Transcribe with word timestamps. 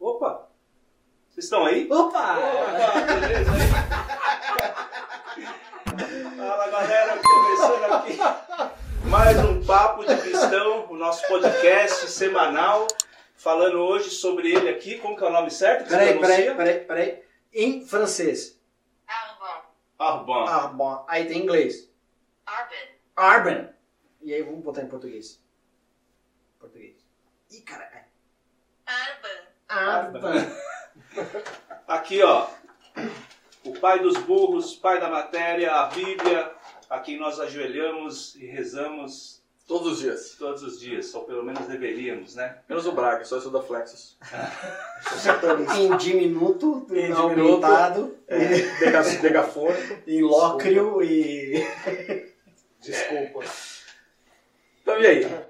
Opa! 0.00 0.46
Vocês 1.30 1.44
estão 1.44 1.66
aí? 1.66 1.86
Opa! 1.90 2.38
Opa, 2.38 3.00
beleza? 3.20 3.50
Fala 6.36 6.68
galera, 6.68 7.18
começando 7.18 7.92
aqui 7.92 8.18
mais 9.04 9.38
um 9.38 9.64
Papo 9.64 10.04
de 10.04 10.16
Cristão, 10.16 10.86
o 10.90 10.96
nosso 10.96 11.26
podcast 11.26 12.10
semanal, 12.10 12.86
falando 13.36 13.78
hoje 13.78 14.10
sobre 14.10 14.52
ele 14.52 14.68
aqui, 14.68 14.98
como 14.98 15.16
que 15.16 15.24
é 15.24 15.26
o 15.26 15.32
nome 15.32 15.50
certo? 15.50 15.88
Peraí, 15.88 16.18
peraí, 16.18 16.54
peraí, 16.54 16.80
peraí. 16.80 17.22
Em 17.52 17.86
francês. 17.86 18.58
Arbon. 19.98 20.44
Ah, 20.46 20.68
bom. 20.68 21.04
Aí 21.08 21.26
tem 21.26 21.42
inglês. 21.42 21.90
Arbin. 22.46 22.76
Urban. 23.16 23.74
E 24.22 24.32
aí 24.32 24.42
vamos 24.42 24.62
botar 24.62 24.82
em 24.82 24.88
português. 24.88 25.42
Português. 26.58 26.96
Ih, 27.50 27.60
cara. 27.62 28.06
Arbin. 28.86 30.18
Urban. 30.18 30.68
Aqui, 31.86 32.22
ó, 32.22 32.48
o 33.64 33.72
pai 33.80 33.98
dos 34.00 34.16
burros, 34.18 34.74
pai 34.76 35.00
da 35.00 35.08
matéria, 35.08 35.72
a 35.72 35.86
Bíblia, 35.86 36.54
a 36.88 37.00
quem 37.00 37.18
nós 37.18 37.40
ajoelhamos 37.40 38.34
e 38.36 38.46
rezamos 38.46 39.37
Todos 39.68 39.92
os 39.92 39.98
dias. 39.98 40.34
todos 40.38 40.62
os 40.62 40.80
dias, 40.80 41.14
ou 41.14 41.24
pelo 41.24 41.44
menos 41.44 41.66
deveríamos, 41.66 42.34
né? 42.34 42.56
Menos 42.66 42.86
o 42.86 42.92
Braga, 42.92 43.22
só 43.22 43.36
estuda 43.36 43.60
Flexus. 43.60 44.16
em 45.76 45.94
diminuto, 45.98 46.86
Em 46.90 47.10
não 47.10 47.28
diminuto. 47.28 47.66
aumentado, 47.66 48.16
É, 48.26 48.38
dega, 48.80 49.02
degafônico. 49.02 49.98
em 50.08 50.22
lócrio 50.22 51.02
e... 51.02 51.62
Desculpa. 52.80 53.44
Então 54.80 54.98
e 54.98 55.06
aí? 55.06 55.44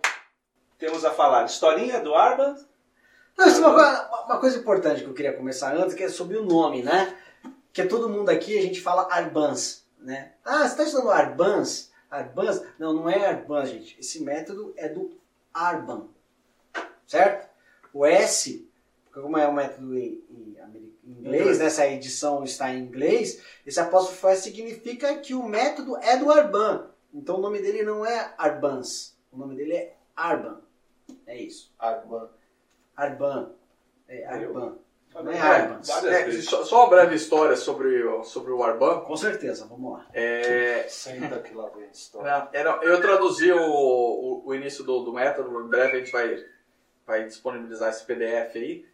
Temos 0.78 1.04
a 1.04 1.12
falar 1.12 1.44
historinha 1.44 2.00
do 2.00 2.12
Arban, 2.12 2.56
Não, 3.36 3.46
isso 3.46 3.62
é 3.62 3.66
uma, 3.68 3.74
coisa, 3.74 4.24
uma 4.26 4.40
coisa 4.40 4.58
importante 4.58 5.02
que 5.04 5.08
eu 5.08 5.14
queria 5.14 5.32
começar 5.32 5.76
antes, 5.76 5.94
que 5.94 6.02
é 6.02 6.08
sobre 6.08 6.36
o 6.36 6.44
nome, 6.44 6.82
né? 6.82 7.16
Porque 7.66 7.84
todo 7.84 8.08
mundo 8.08 8.30
aqui, 8.30 8.58
a 8.58 8.62
gente 8.62 8.80
fala 8.80 9.06
Arbans, 9.12 9.84
né? 10.00 10.32
Ah, 10.44 10.60
você 10.60 10.66
está 10.66 10.82
estudando 10.82 11.10
Arbans? 11.12 11.92
Arbans? 12.10 12.62
Não, 12.78 12.92
não 12.92 13.08
é 13.08 13.26
Arbans, 13.26 13.70
gente. 13.70 13.98
Esse 13.98 14.22
método 14.22 14.72
é 14.76 14.88
do 14.88 15.16
Arban, 15.52 16.08
certo? 17.06 17.48
O 17.92 18.04
S, 18.04 18.68
porque 19.04 19.20
como 19.20 19.38
é 19.38 19.48
um 19.48 19.52
método 19.52 19.96
em, 19.96 20.22
em 20.30 20.56
inglês, 21.04 21.58
né? 21.58 21.66
essa 21.66 21.86
edição 21.86 22.44
está 22.44 22.72
em 22.72 22.80
inglês, 22.80 23.42
esse 23.66 23.80
apóstrofo 23.80 24.28
S 24.28 24.42
significa 24.42 25.16
que 25.18 25.34
o 25.34 25.42
método 25.42 25.96
é 25.98 26.16
do 26.16 26.30
Arban. 26.30 26.90
Então 27.12 27.36
o 27.36 27.40
nome 27.40 27.60
dele 27.60 27.82
não 27.82 28.04
é 28.04 28.34
Arbans, 28.36 29.16
o 29.32 29.38
nome 29.38 29.56
dele 29.56 29.74
é 29.74 29.96
Arban. 30.14 30.60
É 31.26 31.36
isso. 31.36 31.72
Água. 31.78 32.32
Arban. 32.96 33.52
É, 34.08 34.26
Arban. 34.26 34.78
É 35.26 35.38
É, 36.06 36.28
É, 36.28 36.42
só, 36.42 36.64
só 36.64 36.80
uma 36.82 36.90
breve 36.90 37.14
história 37.14 37.56
sobre, 37.56 38.02
o- 38.04 38.22
sobre 38.24 38.52
o 38.52 38.62
Arban. 38.62 39.00
Com 39.00 39.16
certeza, 39.16 39.66
vamos 39.66 39.92
lá. 39.94 40.06
É, 40.12 40.84
Senta 40.88 41.38
que 41.40 41.54
lá 41.54 41.68
vem 41.70 41.84
a 41.84 41.90
história. 41.90 42.48
era- 42.52 42.78
eu 42.82 43.00
traduzi 43.00 43.50
o, 43.52 43.60
o, 43.60 44.42
o 44.46 44.54
início 44.54 44.84
do, 44.84 45.00
do 45.00 45.12
método, 45.12 45.60
em 45.60 45.68
breve 45.68 45.96
a 45.96 45.98
gente 46.00 46.12
vai, 46.12 46.44
vai 47.06 47.24
disponibilizar 47.24 47.90
esse 47.90 48.04
PDF 48.04 48.56
aí. 48.56 48.86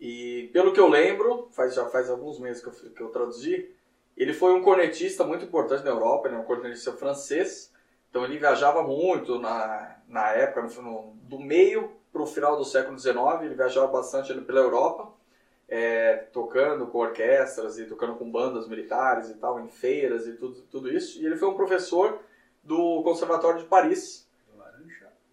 E 0.00 0.50
pelo 0.52 0.72
que 0.72 0.80
eu 0.80 0.88
lembro, 0.88 1.48
faz, 1.52 1.74
já 1.74 1.86
faz 1.86 2.10
alguns 2.10 2.38
meses 2.38 2.62
que 2.62 2.68
eu, 2.68 2.90
que 2.92 3.00
eu 3.00 3.08
traduzi, 3.08 3.70
ele 4.16 4.32
foi 4.34 4.52
um 4.52 4.62
cornetista 4.62 5.24
muito 5.24 5.44
importante 5.44 5.84
na 5.84 5.90
Europa, 5.90 6.28
ele 6.28 6.36
é 6.36 6.38
um 6.38 6.44
cornetista 6.44 6.92
francês, 6.92 7.72
então 8.10 8.24
ele 8.24 8.38
viajava 8.38 8.82
muito 8.82 9.38
na, 9.38 9.96
na 10.08 10.30
época, 10.32 10.62
no, 10.62 10.82
no- 10.82 11.14
do 11.22 11.38
meio 11.38 11.92
para 12.12 12.22
o 12.22 12.26
final 12.26 12.56
do 12.56 12.64
século 12.64 12.98
XIX, 12.98 13.16
ele 13.42 13.54
viajava 13.54 13.86
bastante 13.88 14.32
pela 14.42 14.60
Europa, 14.60 15.12
é, 15.68 16.16
tocando 16.32 16.86
com 16.86 16.98
orquestras 16.98 17.78
e 17.78 17.86
tocando 17.86 18.16
com 18.16 18.30
bandas 18.30 18.68
militares 18.68 19.30
e 19.30 19.34
tal, 19.34 19.60
em 19.60 19.68
feiras 19.68 20.26
e 20.26 20.34
tudo, 20.34 20.62
tudo 20.62 20.92
isso. 20.92 21.20
E 21.20 21.26
ele 21.26 21.36
foi 21.36 21.48
um 21.48 21.54
professor 21.54 22.20
do 22.62 23.02
Conservatório 23.02 23.60
de 23.60 23.66
Paris. 23.66 24.28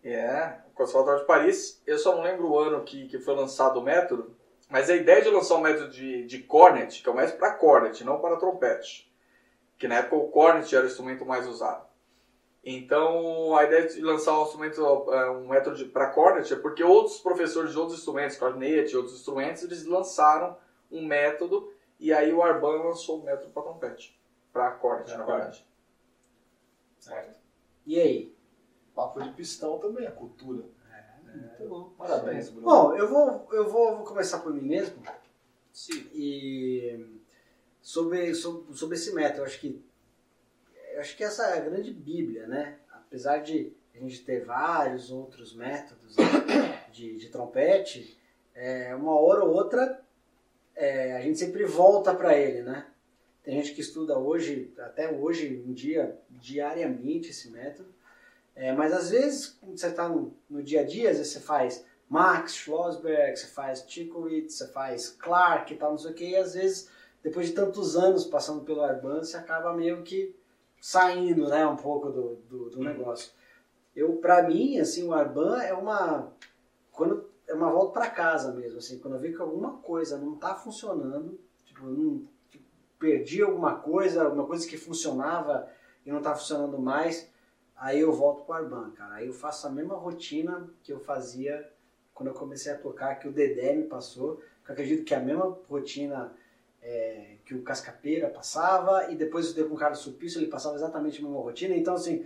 É, 0.03 0.55
o 0.67 0.75
Conservatório 0.75 1.21
de 1.21 1.27
Paris. 1.27 1.81
Eu 1.85 1.97
só 1.97 2.15
não 2.15 2.23
lembro 2.23 2.49
o 2.49 2.57
ano 2.57 2.83
que, 2.83 3.07
que 3.07 3.19
foi 3.19 3.35
lançado 3.35 3.79
o 3.79 3.83
método, 3.83 4.35
mas 4.69 4.89
a 4.89 4.95
ideia 4.95 5.21
de 5.21 5.29
lançar 5.29 5.55
um 5.55 5.61
método 5.61 5.89
de, 5.89 6.25
de 6.25 6.39
cornet, 6.39 7.03
que 7.03 7.09
é 7.09 7.11
o 7.11 7.15
método 7.15 7.37
para 7.37 7.53
cornet, 7.53 8.03
não 8.03 8.19
para 8.19 8.37
trompete. 8.37 9.11
Que 9.77 9.87
na 9.87 9.95
época 9.95 10.15
o 10.15 10.29
cornet 10.29 10.73
era 10.75 10.85
o 10.85 10.87
instrumento 10.87 11.25
mais 11.25 11.47
usado. 11.47 11.90
Então, 12.63 13.55
a 13.55 13.63
ideia 13.63 13.87
de 13.87 14.01
lançar 14.01 14.37
um 14.39 14.43
instrumento, 14.43 14.81
é, 15.11 15.31
um 15.31 15.47
método 15.47 15.83
para 15.87 16.11
cornet 16.11 16.53
é 16.53 16.55
porque 16.55 16.83
outros 16.83 17.19
professores 17.19 17.71
de 17.71 17.79
outros 17.79 17.97
instrumentos, 17.97 18.37
cornete 18.37 18.93
e 18.93 18.97
outros 18.97 19.15
instrumentos, 19.15 19.63
eles 19.63 19.85
lançaram 19.85 20.55
um 20.91 21.03
método 21.05 21.73
e 21.99 22.13
aí 22.13 22.31
o 22.31 22.41
Arban 22.41 22.83
lançou 22.83 23.19
um 23.19 23.23
método 23.23 23.51
para 23.51 23.63
trompete, 23.63 24.19
para 24.53 24.71
cornet, 24.71 25.17
na 25.17 25.25
verdade. 25.25 25.65
E 27.85 27.99
aí? 27.99 28.35
Papo 28.93 29.21
de 29.23 29.31
pistão 29.31 29.79
também, 29.79 30.05
a 30.05 30.11
cultura. 30.11 30.63
Muito 31.23 31.67
bom. 31.67 31.89
Parabéns, 31.97 32.49
Bruno. 32.49 32.67
Bom, 32.67 32.95
eu 32.95 33.07
vou, 33.07 33.47
eu 33.51 33.69
vou, 33.69 33.97
vou 33.97 34.05
começar 34.05 34.39
por 34.39 34.53
mim 34.53 34.61
mesmo. 34.61 35.01
Sim. 35.71 36.07
E 36.13 37.21
sobre, 37.81 38.35
sobre, 38.35 38.75
sobre 38.75 38.97
esse 38.97 39.13
método, 39.15 39.41
eu 39.41 39.45
acho 39.45 39.59
que 39.59 39.83
eu 40.93 41.01
acho 41.01 41.15
que 41.15 41.23
essa 41.23 41.43
é 41.47 41.57
a 41.57 41.61
grande 41.61 41.93
bíblia, 41.93 42.47
né? 42.47 42.77
Apesar 42.91 43.39
de 43.39 43.73
a 43.93 43.97
gente 43.97 44.23
ter 44.23 44.45
vários 44.45 45.11
outros 45.11 45.53
métodos 45.55 46.15
né, 46.17 46.85
de, 46.91 47.17
de 47.17 47.29
trompete, 47.29 48.17
é, 48.55 48.95
uma 48.95 49.19
hora 49.19 49.43
ou 49.43 49.53
outra 49.53 50.01
é, 50.75 51.15
a 51.15 51.21
gente 51.21 51.37
sempre 51.37 51.65
volta 51.65 52.13
para 52.13 52.37
ele, 52.37 52.63
né? 52.63 52.87
Tem 53.43 53.55
gente 53.55 53.73
que 53.73 53.81
estuda 53.81 54.17
hoje, 54.17 54.73
até 54.79 55.11
hoje 55.11 55.63
em 55.65 55.73
dia, 55.73 56.19
diariamente 56.29 57.29
esse 57.29 57.49
método. 57.49 57.93
É, 58.55 58.71
mas 58.71 58.93
às 58.93 59.09
vezes, 59.09 59.57
quando 59.59 59.77
você 59.77 59.87
está 59.87 60.07
no, 60.07 60.35
no 60.49 60.61
dia 60.61 60.81
a 60.81 60.83
dia, 60.83 61.09
às 61.09 61.17
vezes 61.17 61.33
você 61.33 61.39
faz 61.39 61.85
Max 62.07 62.55
Schlossberg, 62.55 63.37
você 63.37 63.47
faz 63.47 63.85
Chikowitz, 63.87 64.55
você 64.55 64.67
faz 64.67 65.09
Clark 65.09 65.73
e 65.73 65.77
tal, 65.77 65.91
não 65.91 65.97
sei 65.97 66.11
o 66.11 66.13
que, 66.13 66.29
e 66.29 66.35
às 66.35 66.53
vezes, 66.53 66.89
depois 67.23 67.47
de 67.47 67.53
tantos 67.53 67.95
anos 67.95 68.25
passando 68.25 68.63
pelo 68.63 68.81
Arban, 68.81 69.23
você 69.23 69.37
acaba 69.37 69.73
meio 69.73 70.03
que 70.03 70.35
saindo, 70.81 71.47
né, 71.47 71.63
um 71.67 71.75
pouco 71.75 72.09
do, 72.09 72.35
do, 72.49 72.69
do 72.71 72.83
negócio. 72.83 73.31
Eu, 73.95 74.17
pra 74.17 74.41
mim, 74.41 74.79
assim, 74.79 75.07
o 75.07 75.13
Arban 75.13 75.61
é 75.61 75.73
uma... 75.73 76.33
Quando, 76.91 77.29
é 77.47 77.53
uma 77.53 77.69
volta 77.69 77.93
para 77.93 78.09
casa 78.09 78.51
mesmo, 78.51 78.79
assim, 78.79 78.97
quando 78.97 79.13
eu 79.13 79.19
vejo 79.19 79.35
que 79.35 79.41
alguma 79.41 79.77
coisa 79.77 80.17
não 80.17 80.35
tá 80.35 80.55
funcionando, 80.55 81.39
tipo, 81.63 81.85
não, 81.85 82.27
tipo, 82.49 82.65
perdi 82.97 83.43
alguma 83.43 83.75
coisa, 83.75 84.27
uma 84.27 84.45
coisa 84.45 84.67
que 84.67 84.77
funcionava 84.77 85.69
e 86.05 86.11
não 86.11 86.21
tá 86.21 86.33
funcionando 86.33 86.79
mais, 86.79 87.31
aí 87.75 87.99
eu 87.99 88.11
volto 88.11 88.43
pro 88.43 88.55
Arban, 88.55 88.91
cara. 88.91 89.15
Aí 89.15 89.27
eu 89.27 89.33
faço 89.33 89.67
a 89.67 89.69
mesma 89.69 89.95
rotina 89.95 90.67
que 90.81 90.91
eu 90.91 90.99
fazia 90.99 91.71
quando 92.13 92.29
eu 92.29 92.33
comecei 92.33 92.71
a 92.71 92.77
tocar, 92.77 93.15
que 93.15 93.27
o 93.27 93.31
Dedé 93.31 93.75
me 93.75 93.83
passou, 93.83 94.37
que 94.63 94.71
eu 94.71 94.73
acredito 94.73 95.03
que 95.03 95.13
é 95.13 95.17
a 95.17 95.21
mesma 95.21 95.57
rotina 95.69 96.33
é, 96.81 97.35
que 97.45 97.53
o 97.53 97.61
Cascapeira 97.61 98.29
passava, 98.29 99.11
e 99.11 99.15
depois 99.15 99.45
eu 99.45 99.49
estudei 99.49 99.69
com 99.69 99.75
o 99.75 99.79
Carlos 99.79 99.99
Sulpício, 99.99 100.39
ele 100.39 100.49
passava 100.49 100.75
exatamente 100.75 101.19
a 101.19 101.23
mesma 101.23 101.39
rotina, 101.39 101.75
então 101.75 101.93
assim, 101.93 102.25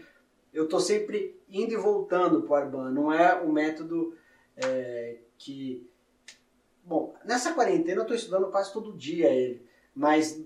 eu 0.53 0.67
tô 0.67 0.79
sempre 0.79 1.39
indo 1.49 1.73
e 1.73 1.77
voltando 1.77 2.41
pro 2.43 2.55
Arban, 2.55 2.91
não 2.91 3.11
é 3.11 3.41
um 3.41 3.51
método 3.51 4.15
é, 4.55 5.17
que... 5.37 5.85
Bom, 6.83 7.15
nessa 7.25 7.53
quarentena 7.53 8.01
eu 8.01 8.05
tô 8.05 8.13
estudando 8.13 8.51
quase 8.51 8.71
todo 8.71 8.93
dia 8.93 9.29
ele, 9.29 9.65
mas 9.93 10.41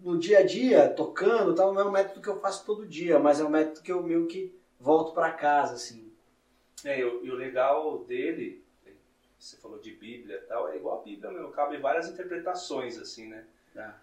no 0.00 0.18
dia 0.18 0.38
a 0.38 0.46
dia, 0.46 0.88
tocando, 0.88 1.54
tal, 1.54 1.72
não 1.72 1.82
é 1.82 1.84
um 1.84 1.92
método 1.92 2.20
que 2.20 2.28
eu 2.28 2.40
faço 2.40 2.64
todo 2.64 2.86
dia, 2.86 3.18
mas 3.18 3.40
é 3.40 3.44
um 3.44 3.50
método 3.50 3.82
que 3.82 3.92
eu 3.92 4.02
meio 4.02 4.26
que 4.26 4.54
volto 4.80 5.12
para 5.12 5.32
casa, 5.32 5.74
assim. 5.74 6.10
É, 6.84 6.98
e 6.98 7.04
o, 7.04 7.24
e 7.24 7.30
o 7.30 7.34
legal 7.34 8.04
dele, 8.04 8.64
você 9.38 9.56
falou 9.56 9.78
de 9.78 9.92
Bíblia 9.92 10.36
e 10.36 10.46
tal, 10.46 10.68
é 10.68 10.76
igual 10.76 11.00
a 11.00 11.02
Bíblia 11.02 11.30
mesmo, 11.30 11.50
cabe 11.50 11.76
várias 11.78 12.08
interpretações, 12.08 12.98
assim, 12.98 13.28
né? 13.28 13.44
Dá. 13.74 13.98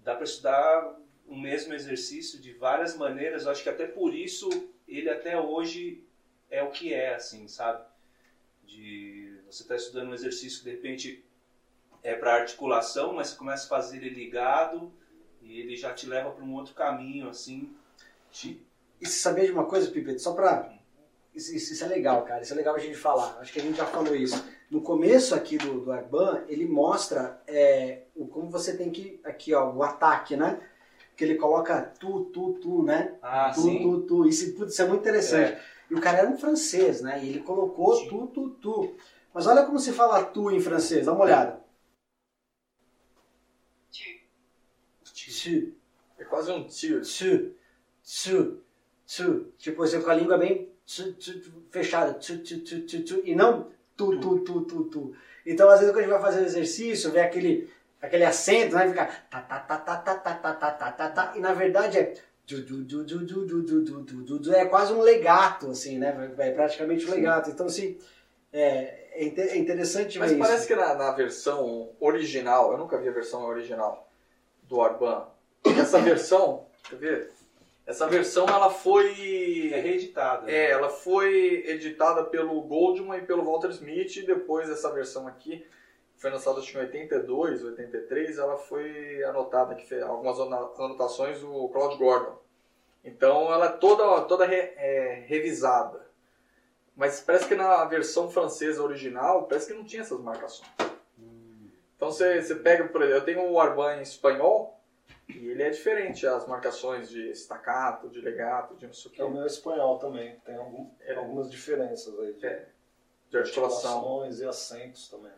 Dá 0.00 0.14
para 0.14 0.24
estudar 0.24 0.98
o 1.26 1.36
mesmo 1.36 1.72
exercício 1.72 2.40
de 2.40 2.52
várias 2.52 2.96
maneiras, 2.96 3.44
eu 3.44 3.50
acho 3.52 3.62
que 3.62 3.68
até 3.68 3.86
por 3.86 4.14
isso 4.14 4.48
ele 4.86 5.08
até 5.08 5.38
hoje 5.40 6.04
é 6.50 6.62
o 6.62 6.70
que 6.70 6.92
é, 6.92 7.14
assim, 7.14 7.46
sabe? 7.48 7.84
De 8.66 9.38
você 9.46 9.62
estar 9.62 9.76
estudando 9.76 10.10
um 10.10 10.14
exercício 10.14 10.58
que 10.58 10.64
de 10.64 10.70
repente 10.72 11.24
é 12.02 12.14
para 12.14 12.34
articulação, 12.34 13.12
mas 13.14 13.28
você 13.28 13.36
começa 13.36 13.64
a 13.66 13.68
fazer 13.68 13.98
ele 13.98 14.10
ligado 14.10 14.92
e 15.40 15.60
ele 15.60 15.76
já 15.76 15.92
te 15.94 16.06
leva 16.06 16.30
para 16.30 16.44
um 16.44 16.54
outro 16.54 16.74
caminho, 16.74 17.28
assim. 17.28 17.74
Te... 18.30 18.60
E 19.00 19.06
você 19.06 19.18
sabia 19.18 19.44
de 19.46 19.52
uma 19.52 19.66
coisa, 19.66 19.90
Pipete? 19.90 20.20
Só 20.20 20.32
pra. 20.34 20.72
Isso, 21.34 21.54
isso- 21.54 21.72
isso 21.72 21.84
é 21.84 21.88
legal, 21.88 22.24
cara. 22.24 22.42
Isso 22.42 22.52
é 22.52 22.56
legal 22.56 22.74
a 22.74 22.78
gente 22.78 22.96
falar. 22.96 23.38
Acho 23.40 23.52
que 23.52 23.58
a 23.60 23.62
gente 23.62 23.76
já 23.76 23.86
falou 23.86 24.14
isso. 24.14 24.44
No 24.70 24.80
começo 24.82 25.34
aqui 25.34 25.56
do, 25.58 25.80
do 25.80 25.92
Arban, 25.92 26.44
ele 26.48 26.66
mostra 26.66 27.40
é, 27.46 28.01
como 28.14 28.50
você 28.50 28.76
tem 28.76 28.90
que. 28.90 29.20
Aqui, 29.24 29.54
ó, 29.54 29.72
o 29.72 29.82
ataque, 29.82 30.36
né? 30.36 30.60
Que 31.16 31.24
ele 31.24 31.34
coloca 31.36 31.82
tu, 31.98 32.24
tu, 32.26 32.54
tu, 32.54 32.82
né? 32.82 33.14
Ah, 33.22 33.50
tu, 33.54 33.62
sim. 33.62 33.82
tu, 33.82 34.00
tu. 34.02 34.26
Isso, 34.26 34.54
putz, 34.54 34.72
isso 34.72 34.82
é 34.82 34.86
muito 34.86 35.00
interessante. 35.00 35.60
E 35.90 35.94
o 35.94 36.00
cara 36.00 36.18
era 36.18 36.28
um 36.30 36.38
francês, 36.38 37.02
né? 37.02 37.22
E 37.22 37.28
ele 37.28 37.40
colocou 37.40 37.94
Sim. 37.96 38.08
tu, 38.08 38.26
tu, 38.28 38.50
tu. 38.50 38.96
Mas 39.34 39.46
olha 39.46 39.64
como 39.64 39.78
se 39.78 39.92
fala 39.92 40.24
tu 40.24 40.50
em 40.50 40.60
francês, 40.60 41.06
dá 41.06 41.12
uma 41.12 41.24
olhada. 41.24 41.60
Tu. 43.90 43.98
Tu, 45.04 45.74
É 46.18 46.24
quase 46.24 46.50
um 46.50 46.64
tio. 46.66 47.02
tu, 47.02 47.54
tu, 48.02 48.62
tu. 49.06 49.52
Tipo, 49.58 49.78
você 49.78 50.00
com 50.00 50.10
a 50.10 50.14
língua 50.14 50.38
bem 50.38 50.70
tu, 50.86 51.12
tu, 51.14 51.40
tu, 51.40 51.62
fechada. 51.70 52.14
Tu, 52.14 52.38
tu, 52.38 52.60
tu, 52.60 52.86
tu, 52.86 53.04
tu. 53.04 53.22
E 53.24 53.34
não 53.34 53.70
tu, 53.96 54.18
tu, 54.18 54.40
tu, 54.40 54.60
tu, 54.62 54.84
tu. 54.84 55.14
Então, 55.44 55.68
às 55.68 55.80
vezes, 55.80 55.92
quando 55.92 56.04
a 56.04 56.08
gente 56.08 56.12
vai 56.12 56.22
fazer 56.22 56.42
o 56.42 56.46
exercício, 56.46 57.10
vê 57.10 57.20
aquele, 57.20 57.70
aquele 58.02 58.24
acento, 58.24 58.74
né? 58.74 58.88
Fica 58.88 59.06
tá, 59.30 59.40
tá, 59.40 59.58
tá, 59.60 59.78
tá, 59.78 59.96
tá, 59.96 60.14
tá, 60.16 60.34
tá, 60.34 60.54
tá, 60.54 60.70
tá, 60.72 60.92
tá, 60.92 61.08
tá. 61.08 61.32
E 61.36 61.40
na 61.40 61.54
verdade 61.54 61.98
é. 61.98 62.14
É 64.54 64.64
quase 64.66 64.92
um 64.92 65.00
legato, 65.00 65.70
assim, 65.70 65.98
né? 65.98 66.32
É 66.38 66.50
praticamente 66.50 67.06
um 67.06 67.10
legato. 67.10 67.48
Então, 67.50 67.66
assim, 67.66 67.98
é, 68.52 69.08
é 69.14 69.24
inte- 69.24 69.40
é 69.40 69.56
interessante 69.56 70.18
Mas 70.18 70.32
ver 70.32 70.38
parece 70.38 70.58
isso. 70.58 70.66
que 70.68 70.74
na, 70.74 70.94
na 70.94 71.12
versão 71.12 71.90
original, 72.00 72.72
eu 72.72 72.78
nunca 72.78 72.98
vi 72.98 73.08
a 73.08 73.12
versão 73.12 73.44
original 73.44 74.08
do 74.64 74.82
Arban. 74.82 75.26
Essa 75.64 76.00
versão, 76.00 76.66
quer 76.90 76.96
ver? 76.96 77.30
Essa 77.86 78.06
versão 78.08 78.46
ela 78.48 78.66
É 78.66 78.70
foi. 78.70 79.12
reeditado. 79.12 80.46
né? 80.46 80.52
É, 80.52 80.70
ela 80.70 80.88
foi 80.88 81.64
editada 81.66 82.24
pelo 82.24 82.60
Goldman 82.62 83.18
e 83.18 83.22
pelo 83.22 83.44
Walter 83.44 83.70
Smith, 83.70 84.16
e 84.16 84.26
depois 84.26 84.68
essa 84.68 84.90
versão 84.92 85.26
aqui 85.26 85.64
foi 86.22 86.30
lançada 86.30 86.58
acho 86.60 86.70
que 86.72 86.78
em 86.78 86.80
82, 86.80 87.64
83, 87.64 88.38
ela 88.38 88.56
foi 88.56 89.22
anotada, 89.24 89.74
que 89.74 89.84
fez 89.86 90.02
algumas 90.02 90.38
anotações 90.40 91.40
do 91.40 91.68
Claude 91.68 91.96
Gordon. 91.98 92.38
Então 93.04 93.52
ela 93.52 93.66
é 93.66 93.72
toda, 93.72 94.22
toda 94.22 94.46
re- 94.46 94.72
é, 94.76 95.24
revisada. 95.26 96.00
Mas 96.94 97.20
parece 97.20 97.46
que 97.48 97.54
na 97.54 97.84
versão 97.86 98.30
francesa 98.30 98.82
original, 98.82 99.44
parece 99.46 99.66
que 99.66 99.74
não 99.74 99.84
tinha 99.84 100.02
essas 100.02 100.20
marcações. 100.20 100.70
Então 101.96 102.10
você, 102.10 102.40
você 102.40 102.54
pega, 102.54 102.86
por 102.88 103.02
exemplo, 103.02 103.18
eu 103.20 103.24
tenho 103.24 103.50
o 103.50 103.60
Arban 103.60 103.96
em 103.96 104.02
espanhol, 104.02 104.78
e 105.28 105.48
ele 105.48 105.62
é 105.62 105.70
diferente, 105.70 106.26
as 106.26 106.46
marcações 106.46 107.08
de 107.08 107.30
staccato, 107.30 108.08
de 108.08 108.20
legato, 108.20 108.74
de 108.76 108.86
não 108.86 108.92
sei 108.92 109.10
o 109.10 109.14
É 109.20 109.24
o 109.24 109.28
que, 109.28 109.34
meu 109.34 109.46
espanhol 109.46 109.98
também. 109.98 110.36
Tem 110.44 110.56
algum- 110.56 110.88
É. 111.00 111.14
algumas 111.14 111.50
diferenças 111.50 112.18
aí. 112.20 112.34
De 112.34 112.46
É. 112.46 112.66
de 113.30 113.38
articulação. 113.38 113.92
articulações 113.94 114.40
e 114.40 114.44
acentos 114.46 115.08
também. 115.08 115.32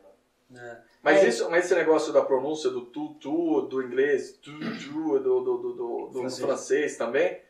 Né? 0.54 0.82
Mas, 1.02 1.18
É. 1.22 1.28
isso, 1.28 1.50
mas 1.50 1.64
esse 1.66 1.74
negócio 1.74 2.12
da 2.12 2.22
pronúncia 2.22 2.70
do 2.70 2.86
tu, 2.86 3.14
tu, 3.20 3.62
do 3.62 3.82
inglês, 3.82 4.32
tu, 4.40 4.52
tu, 4.58 5.18
do, 5.18 5.18
do, 5.20 5.40
do, 5.58 5.72
do- 5.72 6.06
do 6.12 6.20
Francês. 6.20 6.46
francês. 6.46 6.96
também, 6.96 7.40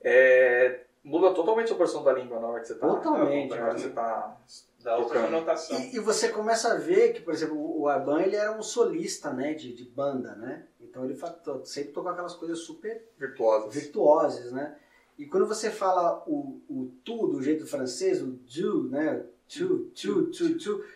é, 0.00 0.84
muda 1.04 1.34
totalmente 1.34 1.72
a 1.72 1.76
porção 1.76 2.02
da 2.04 2.12
língua 2.12 2.40
na 2.40 2.46
hora 2.48 2.60
que 2.60 2.66
você 2.68 2.74
está. 2.74 2.88
Totalmente, 2.88 3.50
Na 3.54 3.64
hora 3.64 3.74
que 3.74 3.80
você 3.80 3.90
tá. 3.90 4.40
Dá 4.82 4.96
outra 4.98 5.20
Tocando. 5.20 5.30
conotação. 5.32 5.78
E, 5.78 5.94
e 5.96 5.98
você 6.00 6.28
começa 6.30 6.72
a 6.72 6.76
ver 6.76 7.12
que, 7.12 7.20
por 7.20 7.32
exemplo, 7.32 7.56
o 7.80 7.86
Arban 7.88 8.20
ele 8.22 8.34
era 8.34 8.50
um 8.56 8.62
solista, 8.62 9.32
né, 9.32 9.54
de, 9.54 9.72
de 9.74 9.84
banda, 9.84 10.34
né? 10.34 10.66
Então 10.80 11.04
ele 11.04 11.16
sempre 11.64 11.92
tocou 11.92 12.10
aquelas 12.10 12.34
coisas 12.34 12.58
super 12.60 13.00
virtuosas. 13.16 13.72
virtuosas, 13.74 14.50
né? 14.52 14.76
E 15.16 15.26
quando 15.26 15.46
você 15.46 15.70
fala 15.70 16.24
o, 16.26 16.60
o 16.68 16.90
tu 17.04 17.28
do 17.28 17.40
jeito 17.42 17.64
francês, 17.66 18.20
o 18.20 18.26
du, 18.26 18.88
né? 18.88 19.24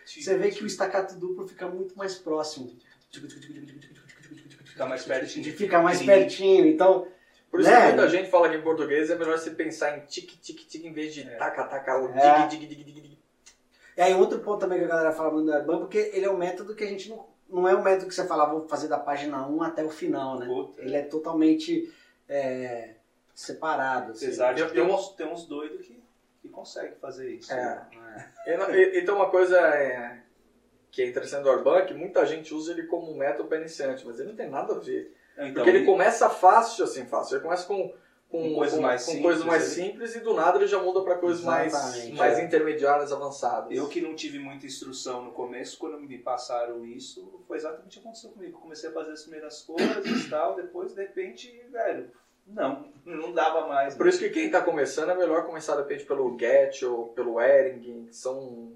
Você 0.07 0.39
vê 0.39 0.51
que 0.51 0.63
o 0.65 0.67
estacato 0.67 1.15
duplo 1.17 1.47
fica 1.47 1.69
muito 1.69 1.97
mais 1.97 2.15
próximo. 2.17 2.75
Fica 4.65 4.87
mais 4.87 5.05
pertinho. 5.05 5.45
De 5.45 5.53
ficar 5.53 5.83
mais 5.83 6.03
pertinho. 6.03 6.67
Então, 6.67 7.07
Por 7.51 7.61
isso 7.61 7.71
Né? 7.71 7.77
que 7.81 7.87
muita 7.97 8.09
gente 8.11 8.29
fala 8.31 8.51
que 8.51 8.57
em 8.57 8.61
português 8.63 9.09
é 9.09 9.17
melhor 9.17 9.39
você 9.39 9.51
pensar 9.51 9.97
em 9.97 10.01
tique, 10.05 10.37
tique, 10.37 10.67
tique, 10.67 10.87
em 10.87 10.93
vez 10.93 11.15
de 11.15 11.23
É. 11.23 11.37
taca, 11.37 11.65
taca, 11.65 11.99
o 12.03 12.09
É. 12.11 12.47
dig, 12.49 12.67
dig, 12.67 12.75
dig, 12.75 12.85
dig, 12.85 13.01
dig. 13.01 13.19
E 13.97 14.01
aí 14.03 14.13
outro 14.15 14.41
ponto 14.41 14.61
também 14.61 14.79
que 14.79 14.85
a 14.85 14.89
galera 14.89 15.13
fala 15.13 15.31
muito 15.33 15.47
do 15.47 15.53
Arban, 15.55 15.79
porque 15.79 16.11
ele 16.13 16.27
é 16.27 16.31
um 16.31 16.37
método 16.37 16.75
que 16.75 16.85
a 16.85 16.87
gente 16.87 17.09
não. 17.09 17.25
Não 17.49 17.67
é 17.69 17.75
um 17.75 17.83
método 17.83 18.09
que 18.09 18.15
você 18.15 18.27
fala, 18.27 18.45
vou 18.47 18.67
fazer 18.69 18.89
da 18.89 18.99
página 18.99 19.47
1 19.47 19.63
até 19.63 19.83
o 19.85 19.89
final, 19.89 20.39
né? 20.39 20.47
Puta. 20.47 20.83
Ele 20.83 20.97
é 20.97 21.03
totalmente 21.03 21.91
é, 22.29 22.97
separado. 23.35 24.11
assim. 24.13 24.27
Apesar 24.27 24.53
de 24.53 24.63
Eu- 24.63 24.71
ter 24.73 24.83
uns, 24.83 25.09
ter 25.11 25.27
uns 25.29 25.47
doidos 25.47 25.87
que, 25.87 26.03
que 26.47 26.53
conseguem 26.53 26.95
fazer 26.97 27.31
isso. 27.35 27.53
É. 27.53 27.87
É. 28.47 28.53
E 28.73 28.77
e- 28.77 29.01
Então 29.01 29.17
uma 29.17 29.31
coisa 29.31 29.59
é, 29.59 30.23
que 30.91 31.03
é 31.03 31.07
interessante 31.07 31.43
do 31.43 31.51
Arban 31.51 31.79
é 31.79 31.85
que 31.87 31.95
muita 31.95 32.25
gente 32.27 32.55
usa 32.55 32.73
ele 32.73 32.85
como 32.85 33.11
um 33.13 33.17
método 33.17 33.49
para 33.49 33.59
iniciante, 33.59 34.07
mas 34.07 34.19
ele 34.19 34.31
não 34.31 34.37
tem 34.37 34.49
nada 34.51 34.75
a 34.75 34.79
ver. 34.79 35.15
Então, 35.39 35.53
Porque 35.55 35.69
ele 35.71 35.85
começa 35.85 36.31
fácil, 36.31 36.85
assim, 36.85 37.05
fácil. 37.05 37.37
Ele 37.37 37.43
começa 37.45 37.67
com, 37.67 37.93
com, 38.31 38.43
Com 38.43 38.55
coisas 38.55 38.81
mais 38.81 39.05
com 39.05 39.11
simples, 39.13 39.23
coisas 39.27 39.45
mais 39.45 39.63
ele- 39.79 39.89
simples 39.91 40.17
e 40.17 40.21
do 40.21 40.33
nada 40.33 40.57
ele 40.57 40.67
já 40.67 40.83
muda 40.83 41.03
para 41.03 41.17
coisas 41.19 41.45
mais, 41.45 41.75
Exatamente, 41.75 42.17
mais 42.17 42.39
é. 42.39 42.45
intermediárias, 42.45 43.13
avançadas. 43.13 43.71
Eu 43.71 43.87
que 43.89 44.01
não 44.01 44.15
tive 44.17 44.39
muita 44.39 44.65
instrução 44.65 45.23
no 45.23 45.33
começo, 45.33 45.79
quando 45.79 46.01
me 46.01 46.19
passaram 46.19 46.85
isso, 46.87 47.45
foi 47.47 47.59
exatamente 47.59 47.99
o 47.99 48.01
que 48.01 48.07
aconteceu 48.09 48.31
comigo. 48.31 48.59
Comecei 48.59 48.89
a 48.89 48.93
fazer 48.93 49.13
as 49.13 49.23
primeiras 49.23 49.61
coisas 49.63 50.07
e 50.07 50.31
tal, 50.31 50.55
depois, 50.57 50.95
de 50.95 51.03
repente, 51.03 51.53
velho, 51.71 52.11
não, 52.47 52.87
não 53.05 53.33
dava 53.33 53.67
mais. 53.67 53.95
Por 53.95 54.07
isso 54.07 54.19
que 54.19 54.31
quem 54.31 54.47
está 54.47 54.63
começando 54.63 55.11
é 55.11 55.17
melhor 55.17 55.45
começar 55.45 55.75
de 55.75 55.83
repente 55.83 56.05
pelo 56.05 56.39
Get 56.39 56.83
ou 56.83 57.09
pelo 57.09 57.41
Ering, 57.41 58.07
que 58.07 58.15
são 58.15 58.73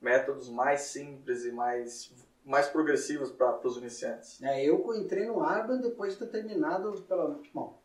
métodos 0.00 0.48
mais 0.48 0.82
simples 0.82 1.44
e 1.44 1.50
mais, 1.50 2.12
mais 2.44 2.68
progressivos 2.68 3.30
para 3.30 3.58
os 3.66 3.76
iniciantes. 3.76 4.42
É, 4.42 4.64
eu 4.64 4.94
entrei 4.94 5.26
no 5.26 5.42
Arban 5.42 5.80
depois 5.80 6.12
de 6.12 6.20
ter 6.20 6.28
terminado, 6.28 6.92
pelo, 7.02 7.42
bom, 7.52 7.78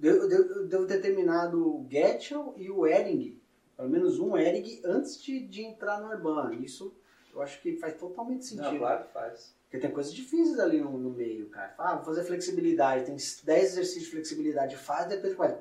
eu 0.00 0.66
devo 0.66 0.86
ter 0.86 1.00
terminado 1.00 1.58
o 1.58 1.86
Getchell 1.90 2.54
e 2.56 2.70
o 2.70 2.86
Ering, 2.86 3.40
pelo 3.76 3.88
menos 3.88 4.20
um 4.20 4.36
Ering, 4.36 4.82
antes 4.84 5.20
de, 5.22 5.40
de 5.40 5.64
entrar 5.64 6.00
no 6.00 6.12
Arban. 6.12 6.54
Isso 6.56 6.94
eu 7.34 7.42
acho 7.42 7.60
que 7.60 7.76
faz 7.76 7.94
totalmente 7.94 8.44
sentido. 8.44 8.72
Não, 8.72 8.78
claro 8.78 9.04
que 9.04 9.12
faz. 9.12 9.54
Porque 9.68 9.78
tem 9.86 9.90
coisas 9.90 10.14
difíceis 10.14 10.58
ali 10.58 10.80
no, 10.80 10.96
no 10.96 11.10
meio, 11.10 11.50
cara. 11.50 11.74
Ah, 11.76 11.96
vou 11.96 12.04
fazer 12.04 12.24
flexibilidade, 12.24 13.04
tem 13.04 13.16
10 13.16 13.44
exercícios 13.44 14.04
de 14.04 14.10
flexibilidade, 14.10 14.76
faz, 14.76 15.06
depois 15.06 15.34
vai. 15.34 15.54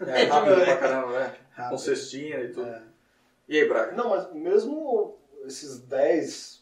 É 0.00 0.24
rápido 0.24 0.64
pra 0.64 0.76
caramba, 0.78 1.20
né? 1.20 1.36
Com 1.54 1.62
Rápido. 1.62 1.78
cestinha 1.78 2.40
e 2.40 2.48
tudo. 2.48 2.66
É. 2.66 2.82
E 3.48 3.58
aí, 3.58 3.68
Braga? 3.68 3.92
Não, 3.92 4.08
mas 4.08 4.32
mesmo 4.32 5.18
esses 5.44 5.78
10 5.80 6.61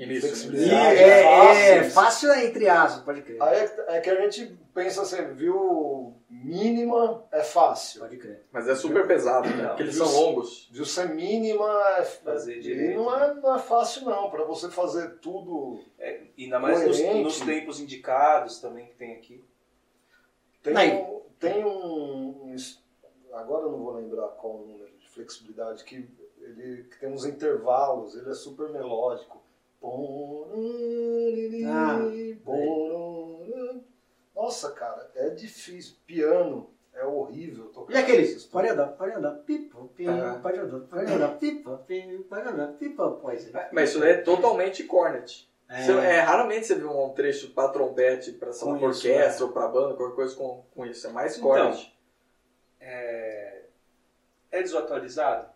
E 0.00 0.20
Flexibilidade. 0.20 0.72
né? 0.72 0.96
é, 0.96 1.08
é, 1.08 1.24
fáceis. 1.24 1.94
fácil 1.94 2.32
é 2.32 2.46
entre 2.46 2.68
aspas, 2.68 3.04
pode 3.04 3.20
crer. 3.20 3.42
Aí 3.42 3.58
é, 3.58 3.96
é 3.96 4.00
que 4.00 4.08
a 4.08 4.20
gente 4.22 4.58
pensa 4.72 5.02
assim, 5.02 5.34
viu, 5.34 6.14
mínima 6.30 7.22
é 7.30 7.42
fácil. 7.42 8.00
Pode 8.00 8.16
crer. 8.16 8.46
Mas 8.50 8.66
é 8.66 8.74
super 8.74 9.06
pesado, 9.06 9.48
né? 9.50 9.68
Porque 9.68 9.82
eles 9.82 9.96
viu? 9.96 10.06
são 10.06 10.20
longos. 10.20 10.70
Viu 10.72 10.86
ser 10.86 11.10
mínima 11.10 11.68
é 11.98 12.02
Fazer 12.02 12.56
e 12.56 12.60
direito. 12.60 12.96
não 12.96 13.14
é, 13.14 13.34
não 13.34 13.54
é 13.54 13.58
fácil 13.58 14.06
não, 14.06 14.30
para 14.30 14.44
você 14.44 14.70
fazer 14.70 15.18
tudo. 15.18 15.84
É, 15.98 16.22
e 16.34 16.44
ainda 16.44 16.58
mais 16.58 16.86
nos, 16.86 16.98
nos 16.98 17.40
tempos 17.40 17.78
indicados 17.78 18.58
também 18.58 18.86
que 18.86 18.94
tem 18.94 19.12
aqui. 19.16 19.44
Tem, 20.62 20.74
um, 20.94 21.20
tem 21.38 21.64
um, 21.64 22.56
Agora 23.32 23.66
eu 23.66 23.72
não 23.72 23.78
vou 23.78 23.92
lembrar 23.92 24.28
qual 24.28 24.56
o 24.56 24.66
número 24.66 24.90
de 24.98 25.08
flexibilidade, 25.08 25.84
que 25.84 26.08
ele 26.40 26.84
que 26.84 26.98
tem 26.98 27.12
uns 27.12 27.24
intervalos, 27.24 28.16
ele 28.16 28.30
é 28.30 28.34
super 28.34 28.70
melódico. 28.70 29.39
Ah, 31.66 31.98
Nossa, 34.34 34.70
cara, 34.72 35.10
é 35.14 35.30
difícil. 35.30 35.96
Piano 36.06 36.70
é 36.92 37.04
horrível 37.04 37.66
tocar. 37.66 37.92
E 37.94 37.96
aquele? 37.96 38.34
Pode 38.50 38.68
andar, 38.68 38.88
pode 38.88 39.12
andar, 39.12 39.32
pipo, 39.44 39.88
pipo, 39.94 40.10
Ah. 40.10 40.38
pode 40.42 40.58
andar, 40.58 40.80
pode 40.80 41.12
andar, 41.12 41.38
pipo, 41.38 41.78
pipo, 41.86 42.24
pode 42.24 42.48
andar, 42.48 42.68
pipo, 42.74 43.10
pois 43.22 43.54
é. 43.54 43.68
Mas 43.72 43.90
isso 43.90 44.02
é 44.04 44.16
totalmente 44.18 44.84
cornet. 44.84 45.48
É. 45.68 45.82
Você- 45.84 45.92
é, 45.92 46.20
raramente 46.20 46.66
você 46.66 46.74
vê 46.74 46.84
um 46.84 47.10
trecho 47.10 47.50
para 47.52 47.68
trompete, 47.68 48.32
para 48.32 48.50
isso, 48.50 48.68
orquestra 48.68 49.44
é. 49.44 49.46
ou 49.46 49.52
para 49.52 49.68
banda, 49.68 49.94
qualquer 49.94 50.16
coisa 50.16 50.34
com, 50.34 50.64
com 50.74 50.84
isso. 50.84 51.06
É 51.06 51.10
mais 51.10 51.36
Então, 51.36 51.48
cornet. 51.48 51.96
É, 52.80 53.62
é 54.50 54.62
desatualizado? 54.62 55.48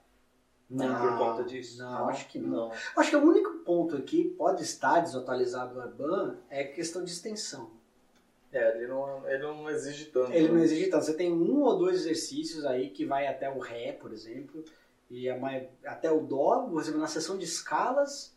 Não, 0.71 0.99
por 1.01 1.19
conta 1.19 1.45
disso? 1.45 1.79
Não, 1.83 2.09
acho 2.09 2.29
que 2.29 2.39
não. 2.39 2.69
Não. 2.69 2.73
Acho 2.97 3.11
que 3.11 3.17
o 3.17 3.23
único 3.25 3.54
ponto 3.65 3.97
aqui 3.97 4.25
pode 4.39 4.63
estar 4.63 5.01
desatualizado 5.01 5.75
do 5.75 5.81
Arban 5.81 6.37
é 6.51 6.65
questão 6.65 7.03
de 7.05 7.11
extensão. 7.11 7.71
É, 8.53 8.77
ele 8.77 8.87
não, 8.87 9.29
ele 9.29 9.43
não 9.43 9.69
exige 9.71 10.07
tanto. 10.07 10.33
Ele 10.33 10.49
não 10.49 10.55
né? 10.57 10.63
exige 10.65 10.87
tanto. 10.87 11.05
Você 11.05 11.15
tem 11.15 11.33
um 11.33 11.63
ou 11.63 11.77
dois 11.77 11.97
exercícios 12.01 12.65
aí 12.65 12.91
que 12.91 13.05
vai 13.05 13.27
até 13.27 13.51
o 13.51 13.59
Ré, 13.59 13.93
por 13.93 14.13
exemplo, 14.13 14.65
e 15.11 15.29
até 15.85 16.11
o 16.11 16.21
Dó, 16.21 16.69
por 16.71 16.81
exemplo, 16.81 17.01
na 17.01 17.09
seção 17.09 17.37
de 17.37 17.45
escalas. 17.45 18.33